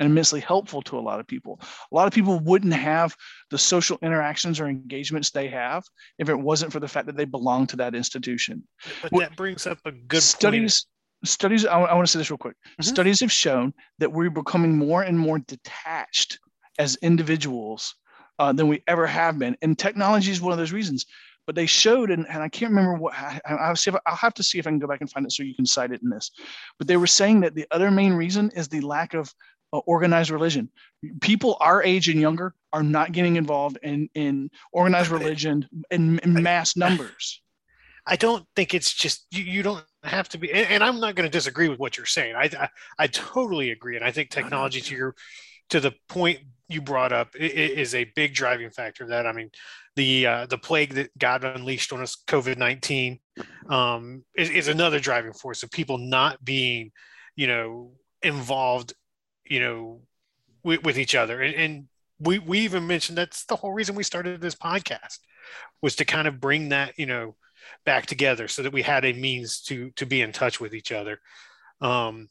[0.00, 1.60] and immensely helpful to a lot of people.
[1.90, 3.16] A lot of people wouldn't have
[3.50, 5.84] the social interactions or engagements they have
[6.18, 8.66] if it wasn't for the fact that they belong to that institution.
[9.02, 10.84] But that brings up a good studies.
[10.84, 11.28] Point.
[11.28, 11.66] Studies.
[11.66, 12.56] I, I, want to say this real quick.
[12.56, 12.82] Mm-hmm.
[12.82, 16.40] Studies have shown that we're becoming more and more detached
[16.78, 17.94] as individuals
[18.40, 21.06] uh, than we ever have been, and technology is one of those reasons
[21.46, 24.34] but they showed, and, and I can't remember what I, will see if I'll have
[24.34, 26.02] to see if I can go back and find it so you can cite it
[26.02, 26.30] in this.
[26.78, 29.32] But they were saying that the other main reason is the lack of
[29.80, 30.70] organized religion.
[31.20, 36.42] People our age and younger are not getting involved in in organized religion in, in
[36.42, 37.42] mass numbers.
[38.06, 41.14] I don't think it's just you, you don't have to be and, and I'm not
[41.14, 42.34] going to disagree with what you're saying.
[42.34, 42.68] I, I,
[42.98, 45.14] I totally agree and I think technology to your
[45.70, 49.26] to the point you brought up is a big driving factor that.
[49.26, 49.50] I mean,
[49.96, 53.20] the uh, the plague that God unleashed on us, COVID nineteen,
[53.68, 56.92] um, is, is another driving force of people not being,
[57.36, 57.92] you know,
[58.22, 58.94] involved,
[59.52, 60.00] you know,
[60.64, 61.42] with, with each other.
[61.42, 61.88] And, and
[62.18, 65.18] we we even mentioned that's the whole reason we started this podcast
[65.82, 67.34] was to kind of bring that you know
[67.84, 70.90] back together so that we had a means to to be in touch with each
[70.90, 71.20] other.
[71.80, 72.28] Um,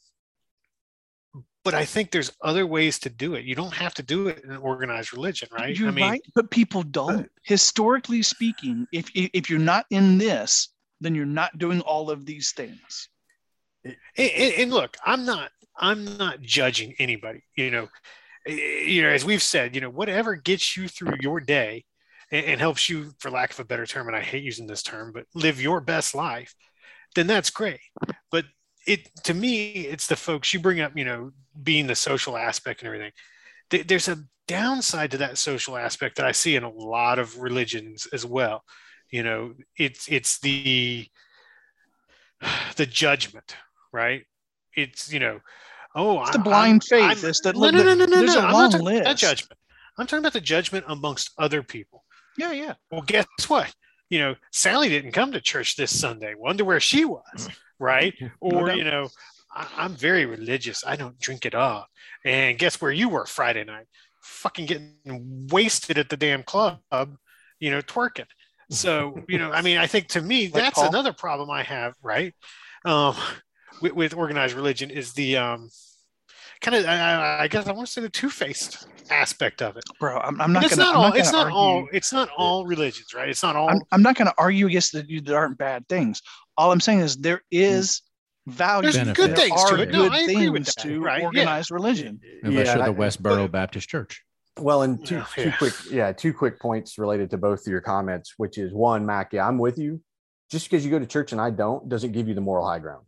[1.64, 3.44] but I think there's other ways to do it.
[3.44, 5.78] You don't have to do it in an organized religion, right?
[5.78, 7.30] You're I mean, right, but people don't.
[7.44, 10.70] Historically speaking, if if you're not in this,
[11.00, 13.08] then you're not doing all of these things.
[13.84, 13.96] And,
[14.58, 17.42] and, look, I'm not I'm not judging anybody.
[17.56, 17.88] You know,
[18.46, 21.84] eh, you know, as we've said, you know, whatever gets you through your day
[22.30, 24.82] and, and helps you, for lack of a better term, and I hate using this
[24.82, 26.54] term, but live your best life,
[27.14, 27.80] then that's great.
[28.30, 28.44] But
[28.86, 31.30] it to me it's the folks you bring up you know
[31.62, 33.12] being the social aspect and everything
[33.86, 34.18] there's a
[34.48, 38.62] downside to that social aspect that i see in a lot of religions as well
[39.10, 41.06] you know it's it's the
[42.76, 43.56] the judgment
[43.92, 44.24] right
[44.76, 45.40] it's you know
[45.94, 48.34] oh it's the blind I'm, faith I'm, it's the, no, no, no, no, no, there's
[48.34, 48.40] no.
[48.40, 49.58] a I'm list that judgment
[49.98, 52.04] i'm talking about the judgment amongst other people
[52.38, 53.72] yeah yeah well guess what
[54.08, 57.48] you know sally didn't come to church this sunday wonder where she was
[57.82, 58.14] right?
[58.40, 59.08] Or, no you know,
[59.54, 60.84] I, am very religious.
[60.86, 61.86] I don't drink at all.
[62.24, 63.86] And guess where you were Friday night?
[64.22, 66.78] Fucking getting wasted at the damn club,
[67.58, 68.26] you know, twerking.
[68.70, 70.88] So, you know, I mean, I think to me, like that's Paul?
[70.88, 72.34] another problem I have, right?
[72.84, 73.16] Um,
[73.82, 75.68] with, with organized religion is the um,
[76.60, 79.84] kind of, I, I guess I want to say the two faced aspect of it.
[79.98, 80.84] Bro, I'm, I'm not going to.
[80.84, 81.12] all.
[81.12, 81.56] It's not argue.
[81.56, 81.88] all.
[81.92, 83.28] It's not all religions, right?
[83.28, 83.68] It's not all.
[83.68, 85.06] I'm, I'm not going to argue against that.
[85.24, 86.22] There aren't bad things
[86.56, 87.80] all I'm saying is there hmm.
[88.46, 88.82] value.
[88.82, 89.16] There's Benefit.
[89.16, 89.90] good things to it.
[89.90, 90.76] No, I agree with that.
[90.82, 91.22] To right?
[91.22, 91.74] organized yeah.
[91.74, 92.20] religion.
[92.42, 94.22] Unless yeah, you're the Westboro Baptist Church.
[94.58, 95.44] Well, and two, yeah.
[95.44, 99.06] two quick, yeah, two quick points related to both of your comments, which is one,
[99.06, 100.02] Mac, yeah, I'm with you.
[100.50, 102.78] Just because you go to church and I don't doesn't give you the moral high
[102.78, 103.06] ground.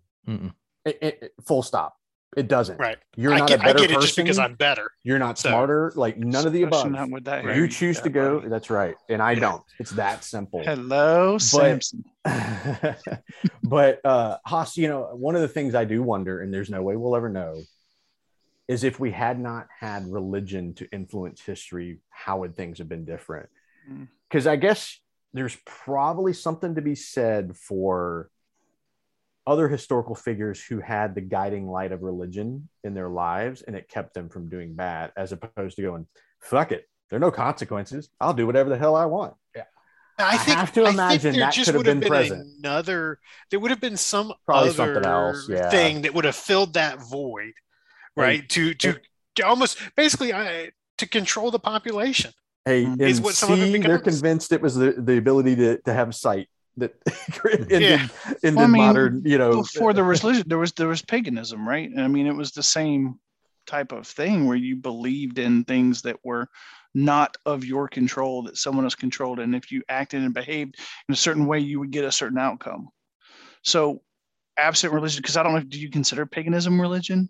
[0.84, 1.96] It, it, full stop.
[2.36, 2.78] It doesn't.
[2.78, 2.98] Right.
[3.16, 4.90] You're not get, a better person just because I'm better.
[5.04, 5.92] You're not so, smarter.
[5.94, 6.92] Like none of the above.
[7.24, 8.38] That, you choose to go.
[8.38, 8.50] Right.
[8.50, 8.96] That's right.
[9.08, 9.62] And I don't.
[9.78, 10.62] It's that simple.
[10.64, 12.04] Hello, but, Samson.
[13.62, 16.82] but uh Haas, you know, one of the things I do wonder, and there's no
[16.82, 17.60] way we'll ever know,
[18.66, 23.04] is if we had not had religion to influence history, how would things have been
[23.04, 23.48] different?
[24.28, 24.50] Because mm.
[24.50, 24.98] I guess
[25.34, 28.30] there's probably something to be said for
[29.46, 33.88] other historical figures who had the guiding light of religion in their lives and it
[33.88, 36.06] kept them from doing bad as opposed to going
[36.40, 39.64] fuck it there are no consequences i'll do whatever the hell i want yeah
[40.18, 42.46] I, think, I have to imagine that could have been, been, present.
[42.58, 43.18] Another,
[43.50, 45.70] there would have been some Probably other something else, yeah.
[45.70, 47.52] thing that would have filled that void,
[48.16, 48.42] right?
[48.42, 49.00] Hey, to to,
[49.34, 50.66] to almost basically uh,
[50.98, 52.32] to control the population.
[52.64, 56.14] Hey, is what some C, they're convinced it was the, the ability to, to have
[56.14, 56.94] sight that
[57.44, 58.08] ended, yeah.
[58.42, 59.62] ended well, I mean, modern, you know.
[59.62, 61.90] Before there was religion, there was there was paganism, right?
[61.96, 63.18] I mean, it was the same
[63.66, 66.48] type of thing where you believed in things that were
[66.94, 70.76] not of your control, that someone else controlled, and if you acted and behaved
[71.08, 72.88] in a certain way, you would get a certain outcome.
[73.62, 74.02] So,
[74.56, 77.28] absent religion, because I don't know, do you consider paganism religion?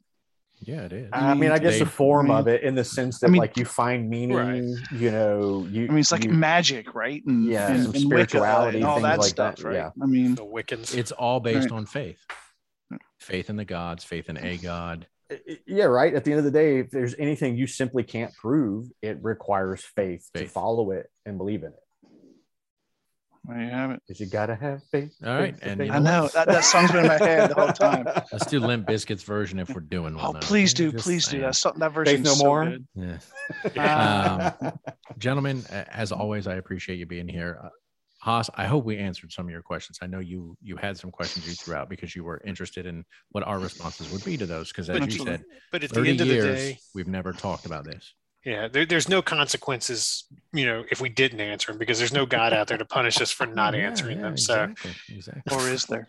[0.67, 1.11] Yeah, it is.
[1.13, 3.31] I mean, I guess the form I mean, of it in the sense that I
[3.31, 4.93] mean, like you find meaning, right.
[4.93, 7.23] you know, you I mean it's like you, magic, right?
[7.27, 9.65] And yeah, and, and spirituality and all that like stuff, that.
[9.65, 9.75] right?
[9.75, 9.91] Yeah.
[10.03, 10.97] I mean the Wiccans.
[10.97, 11.77] It's all based right.
[11.77, 12.19] on faith.
[13.21, 15.07] Faith in the gods, faith in a god.
[15.67, 16.15] Yeah, right.
[16.15, 19.85] At the end of the day, if there's anything you simply can't prove, it requires
[19.97, 20.45] faith, faith.
[20.45, 21.84] to follow it and believe in it.
[23.47, 24.01] There you have it.
[24.07, 25.15] Because you gotta have faith.
[25.25, 28.07] All right, and I know that, that song's been in my head the whole time.
[28.33, 30.37] Let's do Limp Bizkit's version if we're doing one.
[30.37, 31.41] Oh, please do, Just please do.
[31.41, 32.23] That's something that version.
[32.23, 32.65] no so more.
[32.97, 33.21] Good.
[33.75, 34.53] Yeah.
[34.63, 34.73] um,
[35.19, 37.59] gentlemen, as always, I appreciate you being here.
[37.63, 37.69] Uh,
[38.21, 39.99] Haas, I hope we answered some of your questions.
[40.01, 43.05] I know you you had some questions you threw out because you were interested in
[43.33, 44.69] what our responses would be to those.
[44.69, 47.09] Because as But you you- said, But at the 30 end of the day, we've
[47.09, 48.15] never talked about this.
[48.45, 52.27] Yeah, there, there's no consequences, you know, if we didn't answer them because there's no
[52.27, 54.37] God out there to punish us for not Yeah, answering yeah, them.
[54.37, 55.57] So, exactly, exactly.
[55.57, 56.09] Or is there?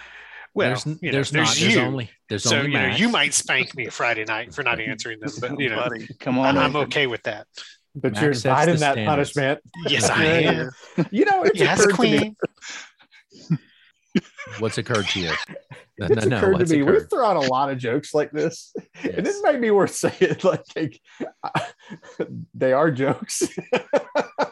[0.54, 1.60] well, there's, you know, there's there's not.
[1.60, 1.68] you.
[1.68, 2.10] There's only.
[2.28, 5.32] There's so only you know, you might spank me Friday night for not answering them,
[5.40, 6.56] but you know, Buddy, come on.
[6.56, 7.46] I'm, I'm okay with that.
[7.94, 9.32] But Max you're sets inviting that standards.
[9.32, 9.60] punishment.
[9.88, 10.70] Yes, I am.
[11.12, 12.18] You know, it's Yes, occurred to me.
[12.18, 12.36] Queen.
[14.58, 15.30] What's occurred to you?
[15.96, 16.78] No, It's no, no, occurred to what's me.
[16.82, 17.10] We've occurred?
[17.10, 20.36] thrown a lot of jokes like this, and this might be worth saying.
[20.42, 20.64] Like,
[22.54, 23.42] they are jokes.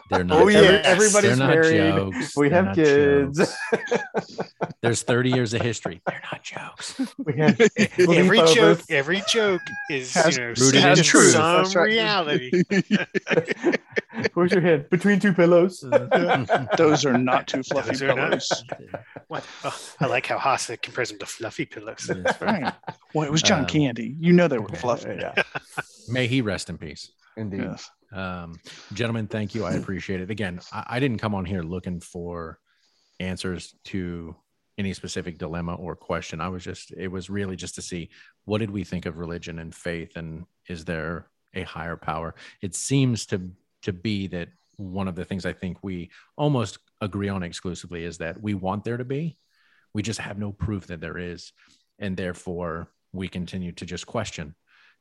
[0.09, 0.37] They're not.
[0.37, 0.61] Oh, Every- yes.
[0.63, 1.95] They're everybody's not married.
[1.95, 2.37] jokes.
[2.37, 3.55] We They're have not kids.
[4.81, 6.01] There's 30 years of history.
[6.05, 7.01] They're not jokes.
[7.17, 8.55] we have Every sleepovers.
[8.55, 11.31] joke, every joke is Has- you know Rooted set in in truth.
[11.31, 11.83] some That's right.
[11.85, 12.63] reality.
[14.33, 14.89] Where's your head?
[14.89, 15.83] Between two pillows.
[16.77, 18.63] Those are not too fluffy Those are not- pillows.
[19.27, 19.43] What?
[19.63, 22.09] Oh, I like how Haas compares them to fluffy pillows.
[22.13, 22.73] Yes.
[23.13, 24.15] Well, it was John Um, Candy.
[24.19, 25.17] You know they were fluffy.
[25.19, 25.41] Yeah,
[26.09, 27.11] May he rest in peace.
[27.37, 27.61] indeed.
[27.61, 27.89] Yes.
[28.11, 28.59] Um,
[28.93, 29.65] gentlemen, thank you.
[29.65, 30.29] I appreciate it.
[30.29, 32.59] Again, I, I didn't come on here looking for
[33.19, 34.35] answers to
[34.77, 36.41] any specific dilemma or question.
[36.41, 38.09] I was just, it was really just to see
[38.45, 42.35] what did we think of religion and faith, and is there a higher power?
[42.61, 43.49] It seems to
[43.83, 48.17] to be that one of the things I think we almost agree on exclusively is
[48.19, 49.37] that we want there to be.
[49.93, 51.51] We just have no proof that there is,
[51.99, 54.55] and therefore we continue to just question.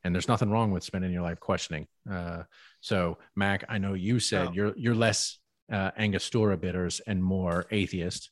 [0.05, 1.87] And there's nothing wrong with spending your life questioning.
[2.11, 2.43] Uh,
[2.81, 4.53] so, Mac, I know you said Oh.
[4.53, 5.39] you're you're less
[5.71, 8.31] uh, Angostura bitters and more atheist.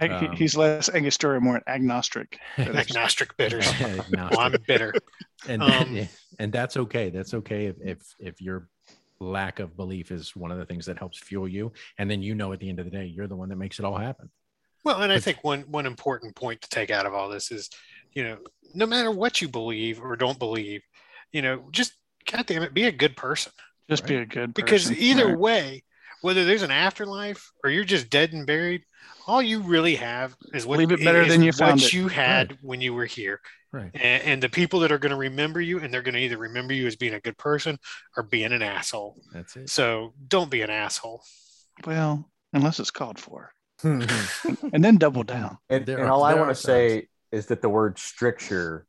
[0.00, 2.38] He- Um, He's less Angostura, more agnostic.
[2.58, 3.66] Agnostic bitters.
[3.80, 4.12] Agnostic.
[4.30, 4.92] Well, I'm bitter.
[5.48, 6.08] and Um,
[6.38, 7.10] and that's okay.
[7.10, 8.68] That's okay if if if your
[9.20, 12.34] lack of belief is one of the things that helps fuel you, and then you
[12.36, 14.30] know at the end of the day you're the one that makes it all happen.
[14.84, 17.68] Well, and I think one one important point to take out of all this is,
[18.12, 18.38] you know,
[18.74, 20.82] no matter what you believe or don't believe,
[21.32, 21.92] you know, just
[22.30, 23.52] goddamn it, be a good person.
[23.88, 24.64] Just be a good person.
[24.64, 25.38] Because either Right.
[25.38, 25.84] way,
[26.20, 28.82] whether there's an afterlife or you're just dead and buried,
[29.26, 31.92] all you really have is what Leave it better is than you what found it.
[31.92, 33.40] you had when you were here.
[33.72, 33.90] Right.
[33.94, 36.38] And, and the people that are going to remember you, and they're going to either
[36.38, 37.78] remember you as being a good person
[38.16, 39.16] or being an asshole.
[39.32, 39.68] That's it.
[39.70, 41.22] So don't be an asshole.
[41.86, 43.52] Well, unless it's called for,
[43.84, 44.10] and,
[44.72, 45.58] and then double down.
[45.70, 48.86] and There are- all I want to say is that the word stricture,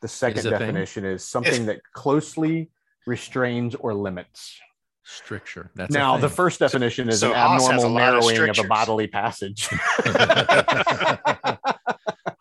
[0.00, 0.58] the second a thing?
[0.58, 2.70] definition is something that closely
[3.06, 4.58] restrains or limits.
[5.02, 5.70] Stricture.
[5.74, 8.58] That's now, the first definition is so an Haas a abnormal lot of narrowing of,
[8.60, 9.66] a bodily passage.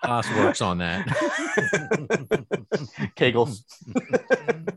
[0.04, 1.08] Haas works on that.
[3.18, 3.64] Kegels.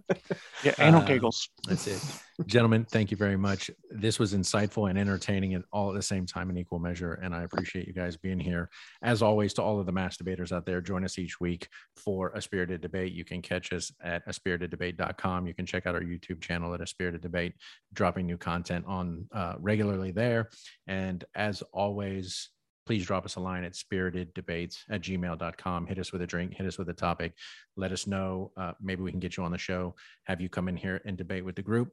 [0.65, 1.49] Yeah, anal Uh, giggles.
[1.67, 2.01] That's it.
[2.47, 3.71] Gentlemen, thank you very much.
[3.91, 7.15] This was insightful and entertaining and all at the same time in equal measure.
[7.15, 8.71] And I appreciate you guys being here.
[9.03, 12.43] As always, to all of the Mass-Debaters out there, join us each week for a
[12.43, 13.13] spirited debate.
[13.13, 15.47] You can catch us at a spiriteddebate.com.
[15.47, 17.55] You can check out our YouTube channel at a spirited debate,
[17.93, 20.51] dropping new content on uh, regularly there.
[20.87, 22.51] And as always,
[22.87, 25.87] please drop us a line at spiriteddebates at gmail.com.
[25.87, 27.35] Hit us with a drink, hit us with a topic.
[27.77, 28.53] Let us know.
[28.57, 29.95] Uh, maybe we can get you on the show,
[30.25, 31.93] have you come in here and debate with the group.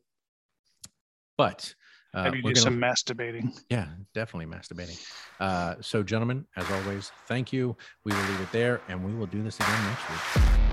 [1.39, 1.73] But
[2.13, 3.57] uh, we're do gonna- some masturbating?
[3.69, 4.99] yeah, definitely masturbating.
[5.39, 7.77] Uh, so, gentlemen, as always, thank you.
[8.03, 10.68] We will leave it there and we will do this again next week.